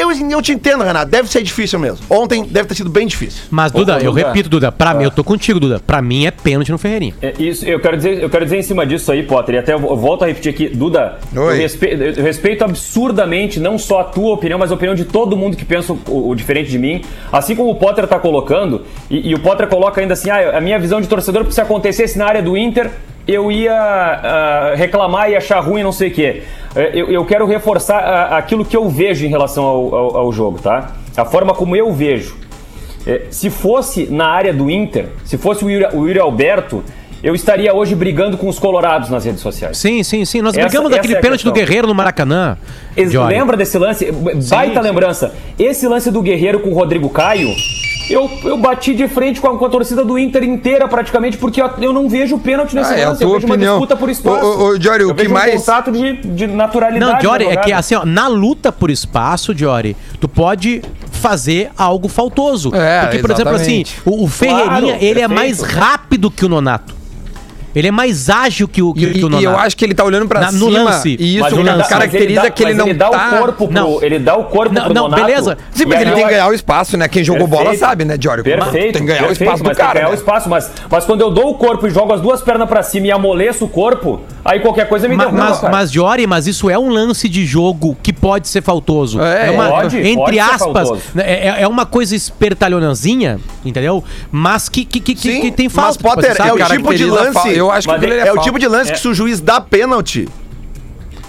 [0.00, 1.98] Eu, eu te entendo, Renato, deve ser difícil mesmo.
[2.08, 3.42] Ontem deve ter sido bem difícil.
[3.50, 4.26] Mas, Duda, Ô, eu Duda.
[4.28, 5.78] repito, Duda, pra mim, eu tô contigo, Duda.
[5.78, 7.12] Pra mim é pênalti no Ferreirinha.
[7.20, 9.74] É, Isso, eu quero, dizer, eu quero dizer em cima disso aí, Potter, e até
[9.74, 11.58] eu volto a repetir aqui, Duda, eu Oi.
[11.58, 15.54] respeito, eu respeito absurdamente não só a tua opinião, mas a opinião de todo mundo
[15.56, 17.02] que pensa o, o diferente de mim.
[17.30, 20.60] Assim como o Potter tá colocando, e, e o Potter coloca ainda assim, ah, a
[20.62, 22.90] minha visão de torcedor, porque se acontecesse na área do Inter,
[23.28, 26.42] eu ia ah, reclamar e achar ruim, não sei o quê.
[26.74, 30.32] É, Eu, eu quero reforçar ah, aquilo que eu vejo em relação ao, ao- ao
[30.32, 30.92] jogo, tá?
[31.16, 32.36] A forma como eu vejo.
[33.06, 36.84] É, se fosse na área do Inter, se fosse o Yuri, o Yuri Alberto,
[37.22, 39.76] eu estaria hoje brigando com os colorados nas redes sociais.
[39.78, 40.40] Sim, sim, sim.
[40.42, 41.52] Nós Essa- brigamos daquele é a pênalti do.
[41.52, 42.56] Guerreiro no Maracanã.
[42.96, 43.12] Ex-.
[43.14, 44.10] Lembra desse lance?
[44.48, 44.86] Baita sim.
[44.88, 45.34] lembrança.
[45.58, 47.48] Esse lance do Guerreiro com o Rodrigo Caio
[48.12, 51.60] eu, eu bati de frente com a, com a torcida do Inter inteira, praticamente, porque
[51.62, 53.22] eu, eu não vejo pênalti nesse Ah, é a lance.
[53.22, 53.74] Eu tua vejo opinião.
[53.74, 54.44] uma disputa por espaço.
[54.44, 57.12] Ô, ô, ô, Jory, o Eu que vejo mais- Um contato de, de naturalidade.
[57.14, 61.70] Não, Jory, na é que assim, ó, na luta por espaço, Jory, tu pode fazer
[61.76, 62.74] algo faltoso.
[62.74, 64.00] É, Porque, por exemplo, assim, exatamente.
[64.04, 65.34] o, o Ferreirinha, Claro, ele é perfeito.
[65.34, 66.99] mais rápido que o Nonato.
[67.74, 69.44] Ele é mais ágil que o, que, E, que o e Nonato.
[69.44, 70.82] eu acho que ele tá olhando pra Na- no cima.
[70.84, 71.16] lance.
[71.18, 73.28] E isso Mas dá- mas caracteriza dá- que ele mas não ele dá tá...
[73.34, 74.02] o corpo pro, Não.
[74.02, 75.58] ele dá o corpo Não, pro não, Nonato, beleza.
[75.70, 77.06] Sim, e mas ele tem que ganhar o espaço, né?
[77.08, 77.80] Quem jogou bola Perfeito.
[77.80, 78.42] sabe, né, Jory?
[78.42, 78.92] Perfeito.
[78.94, 79.92] Tem que ganhar perfeito, o espaço mas do cara.
[79.92, 80.14] Tem que ganhar né?
[80.14, 82.82] o espaço, mas, mas quando eu dou o corpo e jogo as duas pernas pra
[82.82, 85.72] cima e amoleço o corpo, aí qualquer coisa me derruba, mas, cara.
[85.72, 89.20] mas, Jory, mas isso é um lance de jogo que pode ser faltoso.
[89.20, 94.02] É, uma, pode, entre pode aspas, né, é, é uma coisa espertalhonãozinha, entendeu?
[94.30, 96.00] Mas que, que, que, que- Sim, que tem mas, falta.
[96.02, 96.50] Potter, sabe?
[96.50, 98.66] é o tipo de lance- Eu acho que Mas é- ali É o tipo de
[98.66, 98.94] lance É.
[98.94, 100.26] que se o juiz dá pênalti,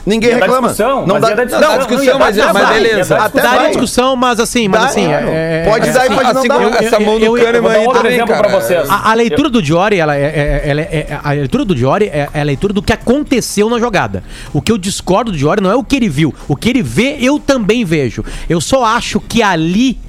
[0.05, 0.69] ninguém dar reclama.
[0.69, 2.95] discussão, não dá, dar Não, dá discussão, mas- discussão, beleza.
[2.95, 3.17] discussão.
[3.21, 5.05] Até Daria discussão, mas assim, mas assim.
[5.05, 6.83] é- é- Pode é- dar e pode Assim não dar.
[6.83, 8.47] essa mão do eu- eu- Kahneman aí também, exemplo cara.
[8.49, 8.89] pra vocês.
[8.89, 12.05] A, a leitura do Diori, ela é, é- ela é- é- a leitura do Diori
[12.05, 14.23] é, é a leitura do que aconteceu na jogada.
[14.53, 16.33] O que eu discordo do Diori não é o que ele viu.
[16.47, 18.23] O que ele vê, eu também vejo.
[18.49, 19.99] Eu só acho que ali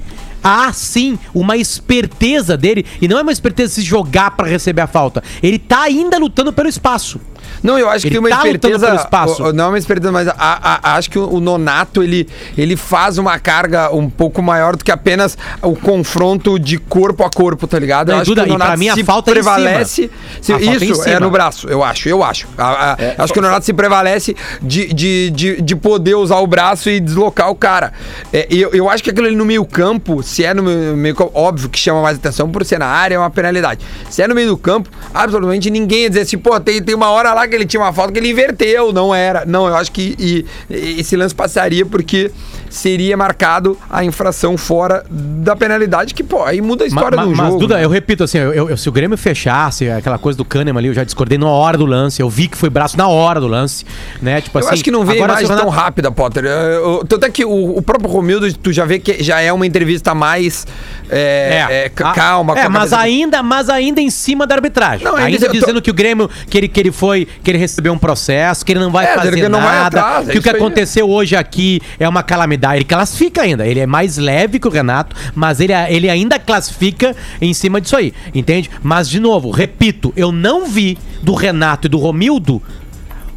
[0.42, 2.84] há sim uma esperteza dele.
[3.00, 5.22] E não é uma esperteza se jogar pra receber a falta.
[5.42, 7.20] Ele tá ainda lutando pelo espaço.
[7.62, 8.86] Não, eu acho Ele que uma tá esperteza.
[8.86, 9.52] pelo espaço.
[9.52, 13.18] Não é uma esperteza, mas a- a- acho que o, o Nonato ele, ele faz
[13.18, 17.78] uma carga um pouco maior do que apenas o confronto de corpo a corpo, tá
[17.78, 18.08] ligado?
[18.08, 20.10] Não, eu acho Duda, que o e pra Nonato mim a se falta é prevalece.
[20.40, 22.46] se- é isso, é no braço, eu acho, eu acho.
[22.58, 26.46] A- a- acho que o Nonato se prevalece de, de, de, de poder usar o
[26.46, 27.92] braço e deslocar o cara.
[28.32, 31.14] É, eu, eu acho que aquilo ali no meio campo, se é no meio meio
[31.14, 33.84] campo, óbvio que chama mais atenção por ser na área, é uma penalidade.
[34.10, 37.08] Se é no meio do campo, absolutamente ninguém ia dizer assim, pô, tem, tem uma
[37.10, 39.44] hora lá que ele tinha uma falta que ele inverteu, não era.
[39.46, 42.30] Não, eu acho que e- e esse lance passaria porque
[42.70, 47.30] seria marcado a infração fora da penalidade, que, pô, aí muda a história Ma- do
[47.30, 47.50] ma- jogo.
[47.52, 47.84] Mas, Duda, né?
[47.84, 50.94] eu repito assim, eu, eu- se o Grêmio fechasse aquela coisa do Kahneman ali, eu
[50.94, 53.84] já discordei na hora do lance, eu vi que foi braço na hora do lance,
[54.20, 54.40] né?
[54.40, 54.74] Tipo Eu assim.
[54.74, 56.44] acho que não veio mais se o tão Renato- rápida, Potter.
[56.44, 59.52] Eu- eu- Tanto é que o, o próprio Romildo, tu já vê que já é
[59.52, 60.66] uma entrevista mais
[61.12, 62.58] é, é, ca- Ah, calma.
[62.58, 65.04] É, mas ainda, mas ainda em cima da arbitragem.
[65.04, 67.92] Não, ainda tô- dizendo que o Grêmio, que ele, que ele foi, que ele recebeu
[67.92, 70.38] um processo, que ele não vai É, fazer que não vai nada, atrás, é que
[70.38, 70.62] o que isso aí.
[70.62, 72.76] aconteceu hoje aqui é uma calamidade.
[72.76, 73.66] Ele classifica ainda.
[73.66, 77.96] Ele é mais leve que o Renato, mas ele, ele ainda classifica em cima disso
[77.96, 78.70] aí, entende?
[78.82, 82.62] Mas, de novo, repito, eu não vi do Renato e do Romildo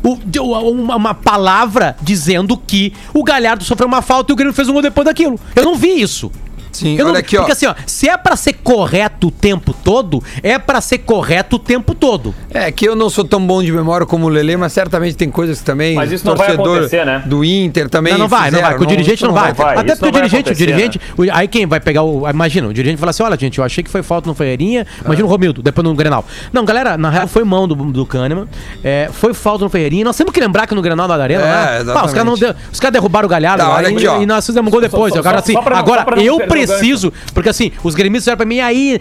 [0.03, 4.81] uma palavra dizendo que o Galhardo sofreu uma falta e o Grêmio fez um gol
[4.81, 5.39] depois daquilo.
[5.55, 6.31] Eu não vi isso.
[6.75, 7.41] Sim, Eu não- olha aqui, ó.
[7.41, 11.55] Porque assim, ó, se é pra ser correto o tempo todo, é pra ser correto
[11.55, 12.33] o tempo todo.
[12.49, 15.29] É que eu não sou tão bom de memória como o Lele, mas certamente tem
[15.29, 15.95] coisas que também.
[15.95, 17.23] Mas isso não vai torcedor acontecer, né?
[17.25, 18.13] Do Inter também.
[18.13, 18.77] Não, não vai, não fizeram, vai.
[18.77, 19.53] Com o dirigente não, vai.
[19.53, 21.01] vai, Até isso porque o não dirigente, o dirigente.
[21.17, 22.29] o- aí quem vai pegar o.
[22.29, 24.85] Imagina, o dirigente fala assim: olha, gente, eu achei que foi falta no Ferreirinha.
[25.03, 26.25] Imagina o Romildo, depois no Grenal.
[26.51, 28.47] Não, galera, na real foi mão do, do Kahneman.
[28.83, 30.03] é, foi falta no Ferreirinha.
[30.05, 31.53] Nós temos que lembrar que no Grenal da Arena, É, né?
[31.53, 32.13] Pá, os exatamente.
[32.13, 34.21] caras não deu- os caras derrubaram o Galhardo Tá, e, aqui, ó.
[34.21, 35.13] e nós fizemos um gol depois.
[35.13, 36.64] só- agora só assim, pra não- agora só pra não eu perder o gancho.
[36.65, 38.99] Preciso, porque assim, os gremistas olham pra mim aí,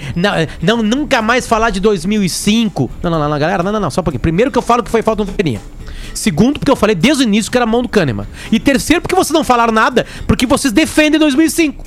[0.60, 2.90] não, nunca mais falar de 2005.
[3.02, 4.20] Não, não, não, galera, não, não, não, só um pouquinho.
[4.20, 5.60] Primeiro que eu falo que foi falta no Ferreirinha.
[6.12, 8.26] Segundo, porque eu falei desde o início que era mão do Kahneman.
[8.52, 11.84] E terceiro, porque vocês não falaram nada, porque vocês defendem 2005.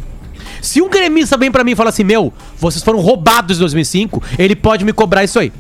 [0.62, 4.22] Se um gremista vem pra mim e fala assim, meu, vocês foram roubados em 2005,
[4.38, 5.52] ele pode me cobrar isso aí.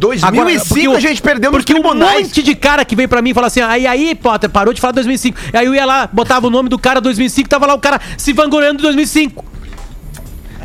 [0.00, 3.20] 2005 porque o- a gente perdeu nos Porque um monte de cara que veio pra
[3.22, 5.38] mim e fala assim, aí, aí, Potter, parou de falar 2005.
[5.52, 8.00] E aí eu ia lá, botava o nome do cara 2005, tava lá o cara
[8.16, 9.44] se vangloriando de 2005.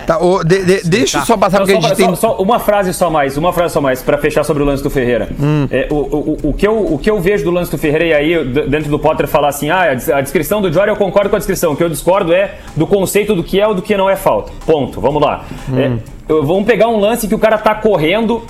[0.06, 2.16] Tá, ô, de- de- deixa eu só passar Não, porque a só, gente só- tem.
[2.16, 4.90] só uma frase só mais, uma frase só mais, pra fechar sobre o lance do
[4.90, 5.30] Ferreira.
[5.40, 5.68] Hum.
[5.72, 8.14] É, o, o, o, que eu, o que eu vejo do lance do Ferreira, e
[8.14, 11.30] aí dentro do Potter falar assim, ah, a des- a descrição do Jory eu concordo
[11.32, 13.82] com a descrição, o que eu discordo é do conceito do que é ou do
[13.82, 14.52] que não é falta.
[14.66, 15.44] Ponto, vamos lá.
[15.68, 15.80] Hum.
[15.80, 15.92] É,
[16.28, 18.44] vamos pegar um lance que o cara tá correndo,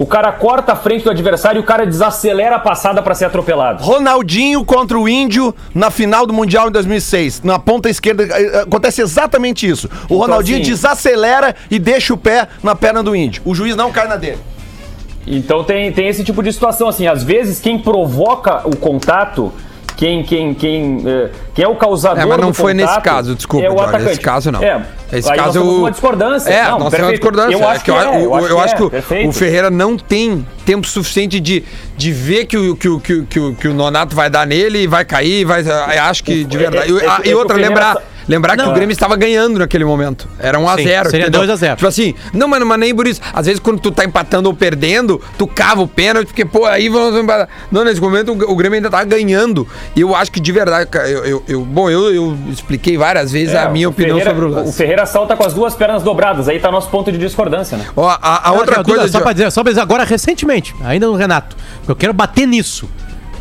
[0.00, 3.26] o cara corta a frente do adversário e o cara desacelera a passada pra ser
[3.26, 3.84] atropelado.
[3.84, 7.42] Ronaldinho contra o Índio na final do Mundial em 2006.
[7.42, 9.90] Na ponta esquerda eh, acontece exatamente isso.
[10.08, 13.42] O Ronaldinho assim- desacelera e deixa o pé na perna do Índio.
[13.44, 14.38] O juiz não cai na dele.
[15.26, 19.52] Então tem, tem esse tipo de situação, assim, às vezes quem provoca o contato,
[20.00, 23.66] quem, quem, quem, eh, quem é o causador É, mas não foi nesse caso, desculpa,
[23.66, 24.62] é o Jorge, nesse caso não.
[24.62, 24.80] É,
[25.12, 26.48] Esse caso eu- uma discordância.
[26.50, 27.54] É, Não, nós temos uma discordância.
[27.54, 28.82] Eu É acho que que, eu, é, eu- eu acho que,
[29.14, 31.62] é, o- Ferreira não tem tempo suficiente de,
[31.98, 34.86] de ver que o, que, o, que, o, que, o, Nonato vai dar nele e
[34.86, 35.60] vai cair, vai.
[35.60, 36.92] Acho que de é- verdade.
[36.92, 37.74] é- é E- ah, é outra, Ferreira
[38.30, 38.70] lembrar, Lembrar que Não.
[38.70, 40.28] o Grêmio estava ganhando naquele momento.
[40.38, 41.40] Era 1 a Sim, 0 seria entendeu?
[41.40, 41.76] 2 a 0.
[41.76, 43.20] Tipo assim, não, mano, mas nem por isso.
[43.32, 46.88] Às vezes quando tu tá empatando ou perdendo, tu cava o pênalti, porque, pô, aí
[46.88, 47.48] vamos empatar.
[47.70, 49.66] Não, nesse momento o, o Grêmio ainda tá ganhando.
[49.94, 53.54] E eu acho que de verdade, eu, eu, eu- bom, eu, eu expliquei várias vezes
[53.54, 54.76] a minha É, o opinião Ferreira- sobre o O lance.
[54.76, 57.86] Ferreira salta com as duas pernas dobradas, aí tá nosso ponto de discordância, né?
[57.96, 59.12] Ó, a, a outra Não, Duda, coisa.
[59.12, 61.56] só de- pra dizer, só pra dizer agora recentemente, ainda no Renato.
[61.86, 62.88] Eu quero bater nisso.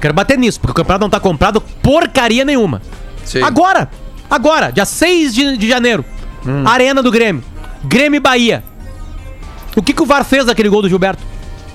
[0.01, 2.81] Quero bater nisso, porque o campeonato não tá comprado porcaria nenhuma.
[3.25, 3.41] Sim.
[3.43, 3.89] Agora,
[4.29, 6.03] agora, dia 6 de, de janeiro,
[6.45, 6.63] Hum.
[6.65, 7.43] Arena do Grêmio.
[7.83, 8.63] Grêmio e Bahia.
[9.75, 11.21] O que, que o VAR fez daquele gol do Gilberto?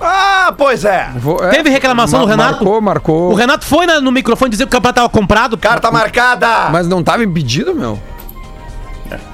[0.01, 1.09] Ah, pois é.
[1.17, 2.51] Vou- é, Teve reclamação mar- do Renato?
[2.63, 3.31] Marcou, marcou.
[3.31, 5.57] O Renato foi na- no microfone dizer que o campeonato tava comprado.
[5.57, 6.69] Carta marcada.
[6.71, 7.99] Mas não tava impedido, meu?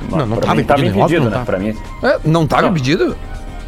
[0.09, 1.38] Não, não pra tava mim, tava impedido, óbvio impedido, né?
[1.38, 2.69] não Pra mim, É, não tava Não.
[2.69, 3.15] impedido?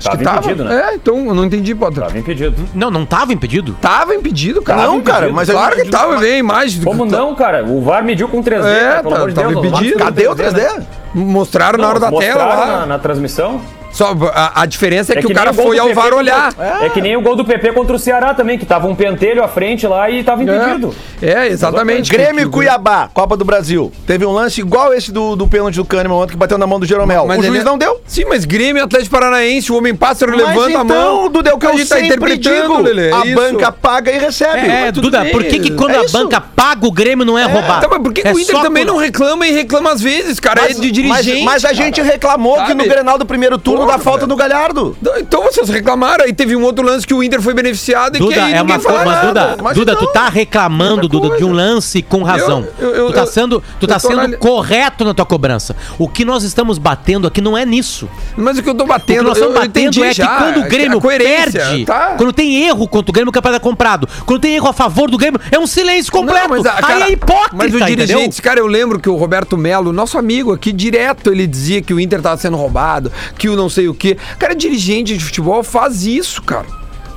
[0.04, 0.38] Acho Tava que tava.
[0.39, 0.89] impedido, né?
[0.91, 2.04] É, então eu não entendi, Potter.
[2.04, 2.56] tava impedido.
[2.74, 3.78] Não, não tava impedido.
[3.80, 4.82] Tava impedido, cara.
[4.82, 5.36] Tava Não, cara, impedido.
[5.36, 6.82] mas Claro que tava, vem imagem.
[6.84, 7.64] Como não, cara?
[7.66, 9.66] O VAR mediu com 3D, É, cara, pelo tá- amor de tava Deus.
[9.66, 9.97] impedido.
[9.99, 10.84] Cadê o 3D?
[11.16, 12.80] Mostraram na hora da tela mostraram lá.
[12.82, 13.62] Na, na transmissão.
[13.94, 16.54] Só, a, a diferença é, que, o nem cara foi ao VAR olhar.
[16.82, 19.44] É que nem o gol do PP contra o Ceará também, que tava um pentelho
[19.44, 20.94] à frente lá e tava impedido.
[21.22, 22.12] É, é, exatamente.
[22.12, 23.91] Grêmio e Que- Cuiabá, Copa do Brasil.
[24.08, 26.80] Teve um lance igual esse do, do pênalti do Kahneman ontem que bateu na mão
[26.80, 27.26] do Jeromel.
[27.28, 28.02] Mas o juiz ele- não deu.
[28.08, 30.98] Sim, mas Grêmio e Atlético Paranaense, o homem pássaro Mas levanta a mão.
[31.26, 32.82] então, Duda, é o que a eu gente tá interpretando, digo.
[32.82, 33.36] Lelê, é a isso.
[33.36, 34.68] banca paga e recebe.
[34.68, 37.46] É, Duda, bem, por que, que quando é a banca paga o Grêmio não é,
[37.46, 37.88] roubado?
[37.88, 40.39] Tá, por que, que É o Inter também por- não reclama e reclama às vezes,
[40.39, 40.64] cara?
[40.64, 41.44] é de dirigente.
[41.44, 42.84] mas a gente reclamou que no?
[42.84, 44.96] Grenal do primeiro turno Da falta do Galhardo.
[45.18, 48.26] Então vocês reclamaram, aí teve um outro lance que o Inter foi beneficiado e que
[48.26, 49.28] Duda, aí é uma fala coisa, mas.
[49.28, 52.66] Duda, Mas Duda, então, tu tá reclamando, Duda, de um lance com razão.
[52.80, 55.76] Eu- eu- tu tá eu- sendo, tu tá eu sendo anali- correto na tua cobrança.
[56.00, 58.10] O que nós estamos batendo aqui não é nisso.
[58.38, 60.28] Mas o que eu tô O que batendo, nós eu, estamos eu batendo é já,
[60.28, 62.16] que quando o Grêmio a perde, tá?
[62.18, 64.08] quando tem erro contra o Grêmio, o campeonato é comprado.
[64.26, 66.48] Quando tem erro a favor do Grêmio, é um silêncio completo.
[66.50, 67.96] Não, mas, ah, cara, Aí é hipócrita, Mas o entendeu?
[68.06, 71.94] dirigente, cara, eu lembro que o Roberto Melo, nosso amigo aqui, direto ele dizia que
[71.94, 74.18] o Inter tava sendo roubado, que o não sei o quê.
[74.40, 76.66] Cara, dirigente de futebol faz isso, cara.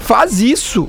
[0.01, 0.89] Faz isso.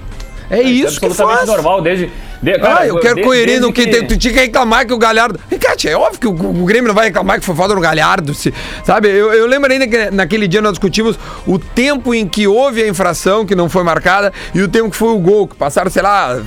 [0.49, 1.49] É, isso que absolutamente faz.
[1.49, 2.09] normal, desde.
[2.41, 4.87] de- ah, cara, eu quero desde- coerir no desde que, tem- tu tinha que reclamar
[4.87, 5.37] que o Galhardo.
[5.51, 8.33] Ricardo, é óbvio que o, o Grêmio não vai reclamar que foi falta no Galhardo.
[8.33, 8.53] se-
[8.85, 9.09] sabe?
[9.09, 12.87] Eu, eu lembro ainda que naquele dia nós discutimos o tempo em que houve a
[12.87, 16.01] infração que não foi marcada e o tempo que foi o gol, que passaram, sei
[16.01, 16.39] lá,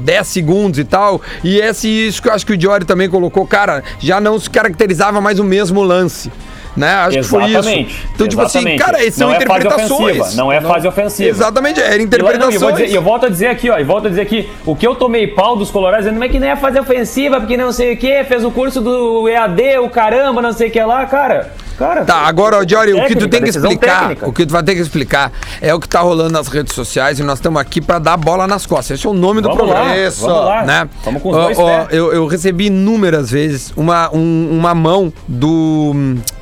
[0.00, 1.20] 10 segundos e tal.
[1.42, 4.48] E esse, isso que eu acho que o Diori também colocou, cara, já não se
[4.48, 6.30] caracterizava mais o mesmo lance.
[6.76, 6.88] Né?
[6.88, 7.50] Acho que foi isso.
[7.58, 8.82] Exatamente, Então, tipo assim, exatamente.
[8.82, 10.36] cara, essas são Não é fase interpretações.
[10.36, 11.28] não é fase ofensiva.
[11.28, 12.54] Exatamente, E não, interpretações.
[12.54, 14.76] eu, vou dizer- eu volto a dizer aqui, ó, e volto a dizer aqui, o
[14.76, 17.72] que eu tomei pau dos colorados dizendo, mas que nem é fazer ofensiva, porque não
[17.72, 21.04] sei o que, fez o curso do EAD, o caramba, não sei o que lá,
[21.06, 21.52] cara.
[21.80, 24.28] Cara, Tá, agora, ó, Diori, o que tu tem que explicar, técnica.
[24.28, 27.18] o que tu vai ter que explicar é o que tá rolando nas redes sociais
[27.18, 28.98] e nós estamos aqui pra dar bola nas costas.
[28.98, 29.88] Esse é o nome do Vamos programa.
[29.90, 30.20] lá, Isso.
[30.26, 30.62] vamos lá.
[30.64, 30.88] Né?
[31.04, 35.10] Vamos com os Ó, dois ó, eu, eu recebi inúmeras vezes uma, um- uma mão
[35.26, 35.94] do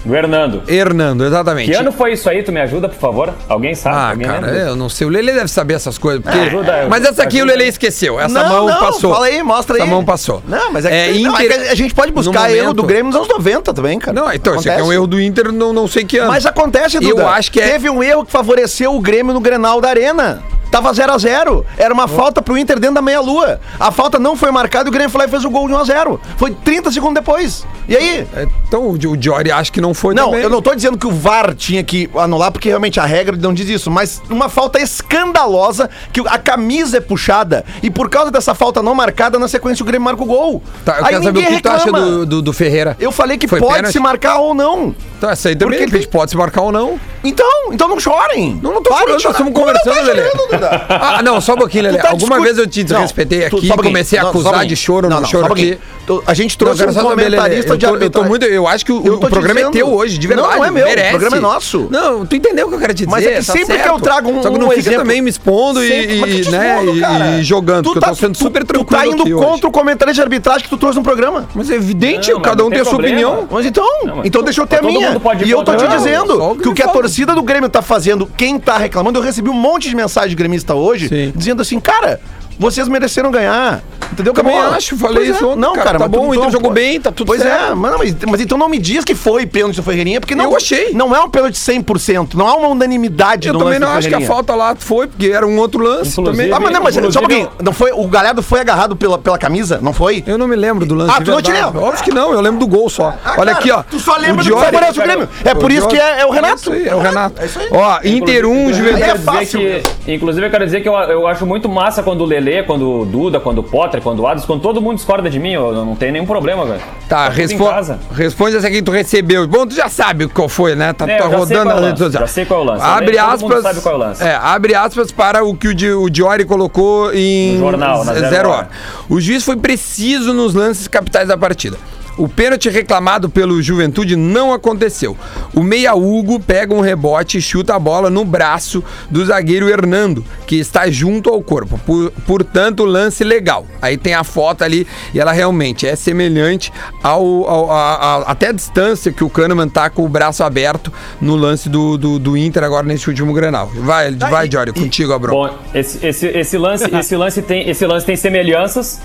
[0.05, 0.63] Do Hernando.
[0.67, 1.71] Hernando, exatamente.
[1.71, 2.43] Que ano foi isso aí?
[2.43, 3.33] Tu me ajuda, por favor?
[3.49, 3.97] Alguém sabe?
[3.97, 4.59] Ah, Alguém cara, lembra?
[4.61, 5.07] eu não sei.
[5.07, 6.23] O Lele deve saber essas coisas.
[6.23, 6.39] Porque...
[6.39, 7.53] Ajuda, mas essa aqui ajuda.
[7.53, 8.19] o Lele esqueceu.
[8.19, 9.13] Essa Não, mão não, passou.
[9.13, 9.83] fala aí, mostra aí.
[9.83, 10.43] Essa mão passou.
[10.49, 12.83] Não, mas é, que, É, não, é Inter- que a gente pode buscar erro do
[12.83, 14.19] Grêmio nos anos 90 também, cara.
[14.21, 14.95] Não, então, esse aqui é um Acontece.
[14.95, 16.29] erro do Inter, não, não sei que ano.
[16.31, 17.23] Mas acontece, Duda.
[17.23, 20.43] Eu acho que é- Teve um erro que favoreceu o Grêmio no Grenal da Arena.
[20.71, 23.59] Tava 0 a 0 Era uma falta pro Inter dentro da meia-lua.
[23.81, 25.73] A falta não foi marcada e o Grêmio foi lá e fez o gol de
[25.73, 27.67] 1 a 0 Foi 30 segundos depois.
[27.89, 28.27] E aí?
[28.67, 30.43] Então o Diori acha que não foi Não, também.
[30.43, 33.55] eu não tô dizendo que o VAR tinha que anular, porque realmente a regra não
[33.55, 38.55] diz isso, mas uma falta escandalosa que a camisa é puxada e por causa dessa
[38.55, 40.63] falta não marcada, na sequência o Grêmio marca o gol.
[40.85, 42.07] Tá, eu aí quero saber o que ninguém tu acha reclama.
[42.07, 42.95] do, do, do Ferreira.
[43.01, 43.93] Eu falei que Foi pode pênalti?
[43.93, 44.95] se marcar ou não.
[45.19, 46.99] Então, essa aí também, Porque de repente, pode se marcar ou não.
[47.25, 48.59] Então, então não chorem.
[48.63, 49.33] Não, não tô Parem chorando, de nós chorar.
[49.33, 50.31] estamos Como não conversando, tá Lelê.
[50.31, 50.87] chorando, Duda?
[50.89, 51.99] Ah, não, só um pouquinho, Lelê.
[51.99, 53.83] Tu tá Alguma discu- vez eu te desrespeitei tu- aqui só um pouquinho.
[53.95, 54.69] comecei a Não, só um acusar pouquinho.
[54.69, 55.73] de choro Não, só choro um pouquinho.
[55.75, 55.83] aqui.
[56.07, 58.29] Tu- A gente trouxe um comentarista eu de tô, eu tô arbitragem.
[58.31, 59.73] muito, eu acho que o, Eu o tô programa é dizendo.
[59.73, 60.57] teu hoje, de Não, verdade.
[60.57, 61.11] não é meu, o merece.
[61.11, 61.89] programa é nosso.
[61.91, 63.11] Não, tu entendeu o que eu quero te dizer.
[63.11, 63.89] Mas é que tá sempre que certo.
[63.95, 66.31] eu trago um- Só que não um fica exemplo- também me expondo e, Sempre- mas
[66.33, 67.27] que e, te né, expondo, e- cara.
[67.39, 69.45] e jogando, Tu porque eu tô sendo tu- super Tu tranquilo tá indo aqui hoje.
[69.47, 71.47] contra o comentário de arbitragem que tu trouxe no programa.
[71.55, 73.29] Mas é evidente, Não, mas cada não um tem tem a sua problema.
[73.29, 73.49] opinião.
[73.51, 75.08] Mas então, Não, mas então deixa eu ter a todo minha.
[75.45, 77.83] E eu tô te Não, dizendo o que o que a torcida do Grêmio tá
[77.83, 81.33] fazendo, quem tá reclamando, eu recebi um monte de mensagem de gremista hoje, Sim.
[81.35, 82.21] dizendo assim, cara,
[82.59, 83.81] vocês mereceram ganhar.
[84.11, 84.33] Entendeu?
[84.33, 84.75] Também Acabou.
[84.77, 85.47] acho, falei Pois isso é.
[85.49, 87.27] ontem, Não, cara, cara, tá mas tu- bom, o Inter tu- jogou bem, tá tudo
[87.27, 87.73] pois certo.
[87.73, 90.45] é, mano, mas, mas então não me diz que foi pênalti do Ferreirinha, porque não.
[90.47, 90.93] Eu achei.
[90.95, 93.99] Não é um pênalti 100%, não há uma unanimidade Eu no também lance não do
[93.99, 96.53] acho que a falta lá foi, porque era um outro lance Inclusive- também.
[96.53, 97.51] Ah, mas não, mas só um pouquinho.
[97.63, 100.25] Não foi, o Galhardo foi agarrado pela, pela camisa, não foi?
[100.27, 101.13] Eu não me lembro do lance.
[101.15, 101.79] Ah, tu não te lembra?
[101.81, 103.15] Óbvio que não, eu lembro do gol só.
[103.25, 103.83] Ah, Olha cara, aqui, ó.
[103.83, 105.29] Tu só lembra o do que favorece o Grêmio.
[105.45, 106.73] É por isso que é, é o Renato.
[106.73, 107.43] É o Renato.
[107.43, 107.69] É isso aí.
[107.71, 109.03] Ó, Inter 1, Inclusive, Juventude.
[109.03, 109.61] Aí é eu quero dizer fácil
[110.05, 113.01] que, inclusive, eu quero dizer que eu, eu acho muito massa quando o Lelê Quando
[113.01, 115.85] o Duda, quando o Potter, quando o Adams, quando todo mundo discorda de mim, eu
[115.85, 116.81] não tenho nenhum problema, velho.
[117.09, 117.99] Tá, em respo casa.
[118.13, 119.47] responde essa que tu recebeu.
[119.47, 120.93] Bom, tu já sabe qual foi, né?
[120.93, 122.29] Tá, É, tá rodando é redes sociais.
[122.29, 122.85] já sei qual é o lance.
[122.85, 123.63] Abre Todo mundo aspas.
[123.63, 124.23] sabe qual é o lance.
[124.25, 128.15] É, abre aspas para o que o, Di, o Diori colocou em No jornal, na
[128.15, 128.59] zero zero hora.
[128.59, 128.69] hora.
[129.09, 131.77] O juiz foi preciso nos lances capitais da partida.
[132.19, 135.17] O pênalti reclamado pelo Juventude não aconteceu.
[135.55, 140.25] O meia Hugo pega um rebote e chuta a bola no braço do zagueiro Hernando,
[140.47, 141.79] que está junto ao corpo.
[141.87, 143.65] Por- portanto, lance legal.
[143.81, 148.49] Aí tem a foto ali e ela realmente é semelhante ao, ao- a- a- até
[148.49, 152.37] a distância que o Kahneman tá com o braço aberto no lance do, do, do
[152.37, 153.71] Inter agora nesse último Grenal.
[153.77, 155.31] Vai, vai, Jório, contigo, Abro.
[155.33, 159.01] Bom, esse, esse, esse lance, esse, lance tem, esse lance tem semelhanças,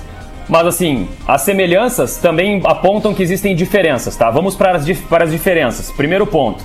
[0.49, 4.29] mas assim, as semelhanças também apontam que existem diferenças, tá?
[4.29, 5.91] Vamos para as, para as diferenças.
[5.91, 6.63] Primeiro ponto.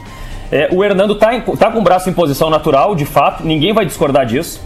[0.50, 3.72] É, o Hernando tá, em- tá com o braço em posição natural, de fato, ninguém
[3.72, 4.60] vai discordar disso.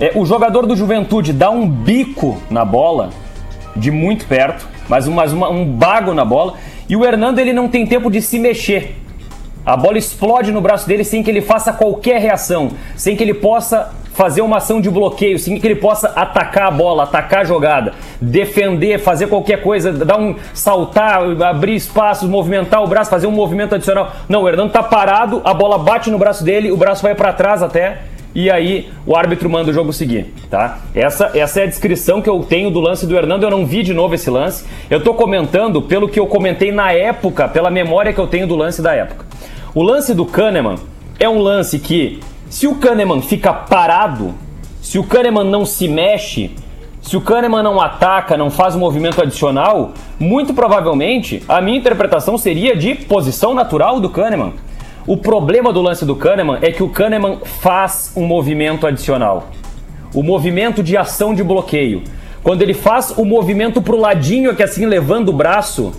[0.00, 3.10] É, o jogador do Juventude dá um bico na bola,
[3.76, 6.54] de muito perto, mas, um, mas uma- um bago na bola,
[6.88, 8.96] e o Hernando ele não tem tempo de se mexer.
[9.66, 13.34] A bola explode no braço dele sem que ele faça qualquer reação, sem que ele
[13.34, 17.44] possa fazer uma ação de bloqueio, sem que ele possa atacar a bola, atacar a
[17.44, 23.30] jogada, defender, fazer qualquer coisa, dar um saltar, abrir espaços, movimentar o braço, fazer um
[23.30, 24.10] movimento adicional.
[24.28, 27.32] Não, o Hernando tá parado, a bola bate no braço dele, o braço vai para
[27.32, 27.98] trás até
[28.34, 30.80] e aí o árbitro manda o jogo seguir, tá?
[30.92, 33.44] Essa, essa é a descrição que eu tenho do lance do Hernando.
[33.44, 34.64] Eu não vi de novo esse lance.
[34.90, 38.56] Eu tô comentando pelo que eu comentei na época, pela memória que eu tenho do
[38.56, 39.24] lance da época.
[39.72, 40.74] O lance do Kahneman
[41.20, 42.20] é um lance que,
[42.50, 44.34] se o Kahneman fica parado,
[44.80, 46.50] se o Kahneman não se mexe,
[47.02, 52.36] se o Kahneman não ataca, não faz um movimento adicional, muito provavelmente a minha interpretação
[52.36, 54.54] seria de posição natural do Kahneman.
[55.06, 59.48] O problema do lance do Kahneman é que o Kahneman faz um movimento adicional.
[60.14, 62.02] O movimento de ação de bloqueio.
[62.42, 65.92] Quando ele faz o movimento pro ladinho, que assim levando o braço,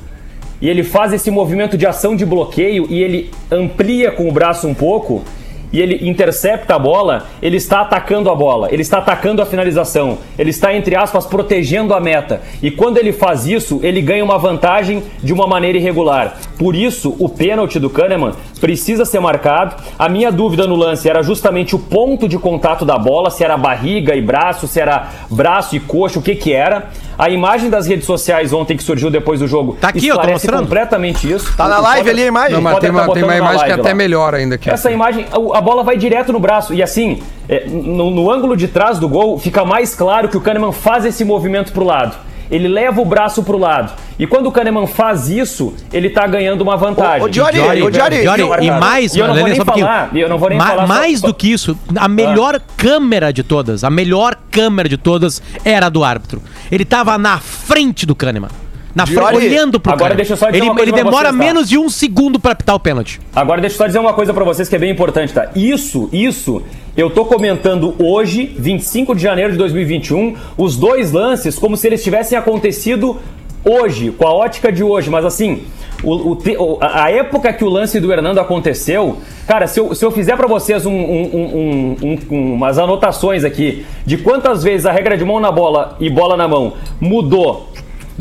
[0.61, 4.67] e ele faz esse movimento de ação de bloqueio e ele amplia com o braço
[4.67, 5.23] um pouco
[5.71, 10.17] e ele intercepta a bola, ele está atacando a bola, ele está atacando a finalização,
[10.37, 12.41] ele está, entre aspas, protegendo a meta.
[12.61, 16.37] E quando ele faz isso, ele ganha uma vantagem de uma maneira irregular.
[16.57, 19.75] Por isso, o pênalti do Kahneman precisa ser marcado.
[19.97, 23.55] A minha dúvida no lance era justamente o ponto de contato da bola, se era
[23.57, 26.87] barriga e braço, se era braço e coxa, o que que era.
[27.17, 30.21] A imagem das redes sociais ontem que surgiu depois do jogo Tá aqui, ó, tô
[30.21, 30.63] esclarece mostrando.
[30.63, 31.55] completamente isso.
[31.55, 32.53] Tá na live Potter- ali a imagem?
[32.53, 33.95] Não, mas tem uma, tem uma imagem que é até lá.
[33.95, 34.69] melhor ainda aqui.
[34.69, 36.73] Essa imagem, a a bola vai direto no braço.
[36.73, 40.41] E assim, é, no, no ângulo de trás do gol, fica mais claro que o
[40.41, 42.15] Kahneman faz esse movimento pro lado.
[42.51, 43.93] Ele leva o braço pro lado.
[44.17, 47.21] E quando o Kahneman faz isso, ele tá ganhando uma vantagem.
[47.23, 49.61] Ô, Diori, Diori, ô, Diori, Diori, e o- mais, E eu não vou Lelê, nem
[49.61, 52.07] um falar, e eu não vou nem Ma- falar Mais só- do que isso, a
[52.07, 56.41] melhor câmera de todas, a melhor câmera de todas era a do árbitro.
[56.71, 58.49] Ele tava na frente do Kahneman.
[58.95, 60.17] Na frente, olhando pro agora Kahneman.
[60.17, 61.45] deixa eu só dizer ele, uma coisa ele demora vocês, tá?
[61.45, 63.19] menos de um segundo pra apitar o pênalti.
[63.35, 65.49] Agora deixa eu só dizer uma coisa pra vocês que é bem importante, tá?
[65.55, 66.61] Isso, isso,
[66.97, 72.03] eu tô comentando hoje, 25 de janeiro de 2021, os dois lances como se eles
[72.03, 73.17] tivessem acontecido
[73.63, 75.63] hoje, com a ótica de hoje, mas assim,
[76.01, 80.11] o, o a época que o lance do Hernando aconteceu, cara, se eu, se eu
[80.11, 84.91] fizer pra vocês um- um- um- um- um- umas anotações aqui de quantas vezes a
[84.93, 87.68] regra de mão na bola e bola na mão mudou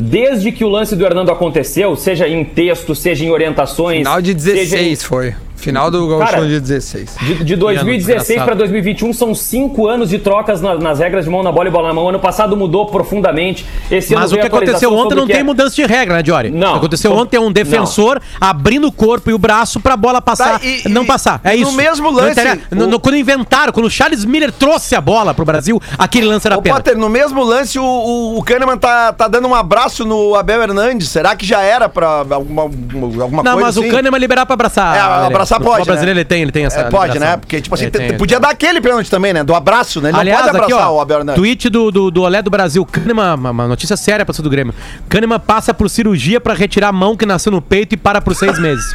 [0.01, 3.99] desde que o lance do Hernando aconteceu, seja em texto, seja em orientações.
[3.99, 5.35] Final de seja em- 16 foi.
[5.59, 7.15] Final do Gauchão Cara, de 16.
[7.19, 8.45] de, de 2016 desgraçado.
[8.45, 11.71] para 2021 são cinco anos de trocas na- nas regras de mão na bola e
[11.71, 12.07] bola na mão.
[12.09, 13.65] Ano passado mudou profundamente.
[13.91, 16.49] Esse ano Mas o que aconteceu ontem não tem é- mudança de regra, né, Diori?
[16.49, 16.69] Não.
[16.69, 17.17] O que aconteceu Não.
[17.21, 20.59] ontem é um defensor abrindo o corpo e o braço pra bola passar.
[20.59, 21.41] Tá, e- não passar.
[21.43, 21.77] É e no isso.
[21.77, 22.39] mesmo Não lance.
[22.71, 26.25] No- o- no- quando inventaram, quando o Charles Miller trouxe a bola pro Brasil, aquele
[26.27, 26.83] lance era Ô, pênalti.
[26.83, 30.61] Potter, no mesmo lance, o, o, o Kahneman tá, tá dando um abraço no Abel
[30.61, 31.09] Hernandes.
[31.09, 33.87] Será que já era pra alguma, alguma Não, coisa mas assim?
[33.87, 34.95] o Kahneman liberar pra abraçar.
[34.95, 36.21] É, abraçar No pode, futebol brasileiro né?
[36.21, 37.31] ele tem, ele tem essa É, pode, liberação.
[37.31, 37.37] né?
[37.37, 38.41] Porque, tipo assim, tem, podia tem.
[38.47, 39.43] dar aquele pênalti também, né?
[39.43, 40.09] Do abraço, né?
[40.09, 41.41] Ele Aliás, não pode aqui, abraçar ó, o Abel Hernandes.
[41.41, 42.85] tweet do, do, do Olé do Brasil.
[42.85, 44.73] Kahneman, uma, notícia séria pra do Grêmio.
[45.07, 48.35] Kahneman passa por cirurgia pra retirar a mão que nasceu no peito e para por
[48.35, 48.85] seis meses.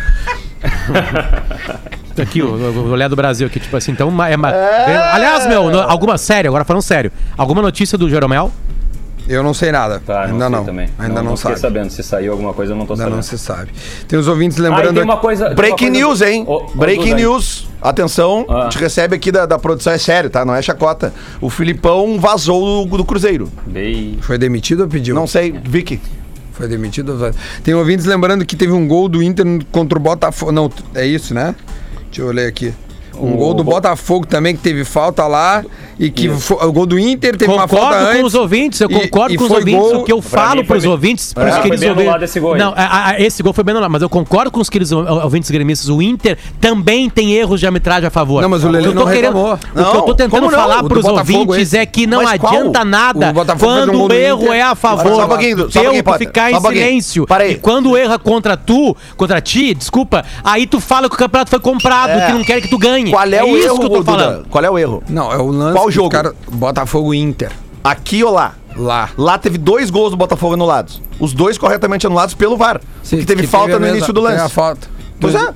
[2.21, 4.09] aqui, o, o Olé do Brasil aqui, tipo assim, então...
[4.25, 4.53] É, uma-
[5.13, 7.11] Aliás, meu, no- alguma sério, agora falando sério.
[7.37, 8.53] Alguma notícia do Jeromel?
[9.29, 10.03] Eu não sei nada.
[10.05, 10.65] Tá, Ainda sei não.
[10.65, 10.89] Também.
[10.99, 11.61] Ainda não, fiquei sabe.
[11.61, 11.91] sabendo.
[11.91, 13.17] Se saiu alguma coisa, eu não tô Ainda sabendo.
[13.17, 13.71] não se sabe.
[14.07, 14.95] Tem os ouvintes Ah, lembrando.
[14.95, 15.45] tem uma coisa.
[15.45, 16.45] tem uma Breaking coisa- news, hein?
[16.47, 17.67] Ô, Breaking news.
[17.81, 18.61] Atenção, Ah.
[18.61, 20.45] a gente recebe aqui da, da produção, é sério, tá?
[20.45, 21.13] Não é chacota.
[21.41, 23.51] O Filipão vazou do, do Cruzeiro.
[23.67, 25.15] Bem- Foi demitido ou pediu?
[25.15, 26.01] Não sei, Vicky.
[26.53, 27.19] Foi demitido
[27.65, 30.53] Tem ouvintes lembrando que teve um gol do Inter contra o Botafogo.
[30.53, 31.55] Não, é isso, né?
[32.07, 32.73] Deixa eu ler aqui.
[33.19, 35.65] Um gol do Botafogo também, que teve falta lá.
[35.99, 38.21] E que fo- o gol do Inter teve uma Concordo falta antes.
[38.21, 39.81] com os ouvintes, eu e- concordo e com os foi ouvintes.
[39.81, 41.99] gol- o que eu falo foi pros bem- ouvintes, foi queridos bem ouvintes.
[42.01, 42.57] anulado esse gol.
[42.57, 45.05] Não, a- a- esse gol foi bem anulado, mas eu concordo com os queridos ou-
[45.23, 45.89] ouvintes gremistas.
[45.89, 48.43] O Inter também tem erros de arbitragem a favor.
[48.43, 49.55] Não, mas o Lelê que não reclamou.
[49.55, 53.31] O que eu tô tentando falar O pros Botafogo ouvintes é que não adianta nada
[53.31, 55.25] O quando o erro é a Só favor.
[55.25, 57.27] um pouquinho, só um pouquinho, ficar em silêncio.
[57.27, 57.53] Para aí.
[57.53, 61.61] E quando erra contra tu, contra ti, desculpa, aí tu fala que o campeonato foi
[61.61, 62.27] comprado, É.
[62.27, 63.04] que não quer que tu ganhe.
[63.11, 64.13] Qual é, o isso erro, que eu tô Duda?
[64.13, 64.47] falando.
[64.49, 65.03] Qual é o erro?
[65.09, 65.77] Não, é o lance.
[65.79, 66.09] Qual jogo?
[66.11, 67.51] cara- Botafogo e Inter.
[67.83, 68.55] Aqui ou lá?
[68.77, 69.11] Lá.
[69.17, 71.01] Lá teve dois gols do Botafogo anulados.
[71.21, 72.81] Os dois corretamente anulados pelo VAR.
[73.03, 74.47] Sim, que teve que falta a no mesma- início do teve lance.
[74.47, 74.89] a falta.
[75.21, 75.49] Pois é.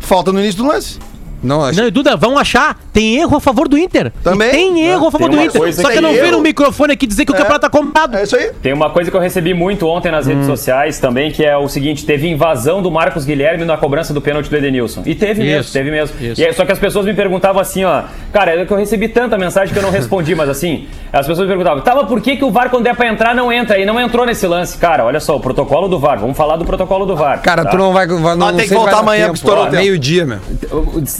[0.00, 0.98] Falta no início do lance.
[1.42, 2.76] Não, acho Não, e Duda, vão achar.
[2.92, 4.12] Tem erro a favor do Inter.
[4.24, 4.48] Também.
[4.48, 5.72] E tem erro a favor do Inter.
[5.72, 7.38] Só que que não eu- vem no microfone aqui dizer que o É.
[7.38, 8.16] campeonato tá comprado.
[8.16, 8.50] É isso aí.
[8.62, 10.30] Tem uma coisa que eu recebi muito ontem nas Hum.
[10.30, 14.20] redes sociais também, que é o seguinte: teve invasão do Marcos Guilherme na cobrança do
[14.20, 15.02] pênalti do Edenilson.
[15.06, 16.16] E teve mesmo, Isso, teve mesmo.
[16.20, 16.40] isso.
[16.40, 18.02] E aí, só que as pessoas me perguntavam assim, ó.
[18.32, 21.48] Cara, é que eu recebi tanta mensagem que eu não respondi, mas assim, as pessoas
[21.48, 23.78] me perguntavam, mas por que, que o VAR, quando é pra entrar, não entra?
[23.78, 24.76] E não entrou nesse lance.
[24.78, 26.18] Cara, olha só, o protocolo do VAR.
[26.18, 27.40] Vamos falar do protocolo do VAR.
[27.42, 27.70] Cara, tá?
[27.70, 28.06] tu não vai.
[28.06, 29.38] vai não Ah, tem que voltar amanhã, tempo.
[29.38, 29.70] porque estourou o.
[29.70, 30.38] Meio-dia, meu.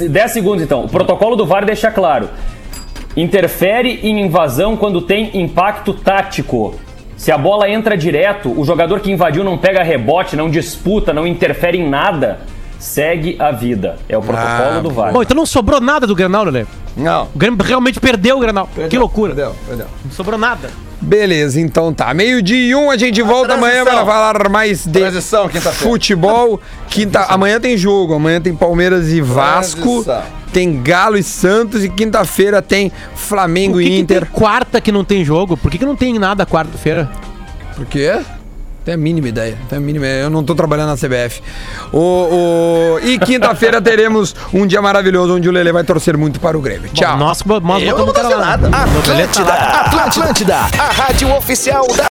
[0.09, 0.84] 10 segundos então.
[0.84, 2.28] O protocolo do VAR deixa claro.
[3.16, 6.74] Interfere em invasão quando tem impacto tático.
[7.16, 11.26] Se a bola entra direto, o jogador que invadiu não pega rebote, não disputa, não
[11.26, 12.38] interfere em nada,
[12.78, 13.96] segue a vida.
[14.09, 15.12] É o protocolo Ah, do VAR.
[15.12, 16.64] Bom, então não sobrou nada do Granal, Lelê.
[16.96, 17.24] Não.
[17.34, 18.68] O Grêmio realmente perdeu o Granal.
[18.88, 19.34] que loucura.
[19.34, 19.86] Perdeu, perdeu.
[20.04, 20.70] Não sobrou nada.
[21.01, 22.12] Beleza, então tá.
[22.12, 24.05] Meio-dia e um, a gente volta amanhã transição.
[24.05, 25.92] para falar mais de Transição, quinta-feira.
[25.92, 26.61] futebol.
[26.88, 27.20] Quinta...
[27.28, 30.22] Amanhã tem jogo, amanhã tem Palmeiras e Vasco, Transição.
[30.53, 34.22] tem Galo e Santos e quinta-feira tem Flamengo que e que Inter.
[34.22, 35.57] tem quarta que não tem jogo?
[35.57, 37.09] Por que, que não tem nada quarta-feira?
[37.76, 38.18] Por quê?
[38.89, 39.59] Tem a mínima ideia.
[39.68, 40.22] Tem a mínima ideia.
[40.22, 41.43] Eu não tô trabalhando na CBF.
[41.93, 42.99] O, o...
[43.03, 46.89] E quinta-feira teremos um dia maravilhoso onde o Lele vai torcer muito para o Grêmio.
[46.95, 47.18] Tchau.
[47.18, 48.70] Nós, nós Eu não vou nada.
[49.07, 49.43] Lelê tá.
[49.43, 52.05] Atlântida, Atlântida, a rádio oficial da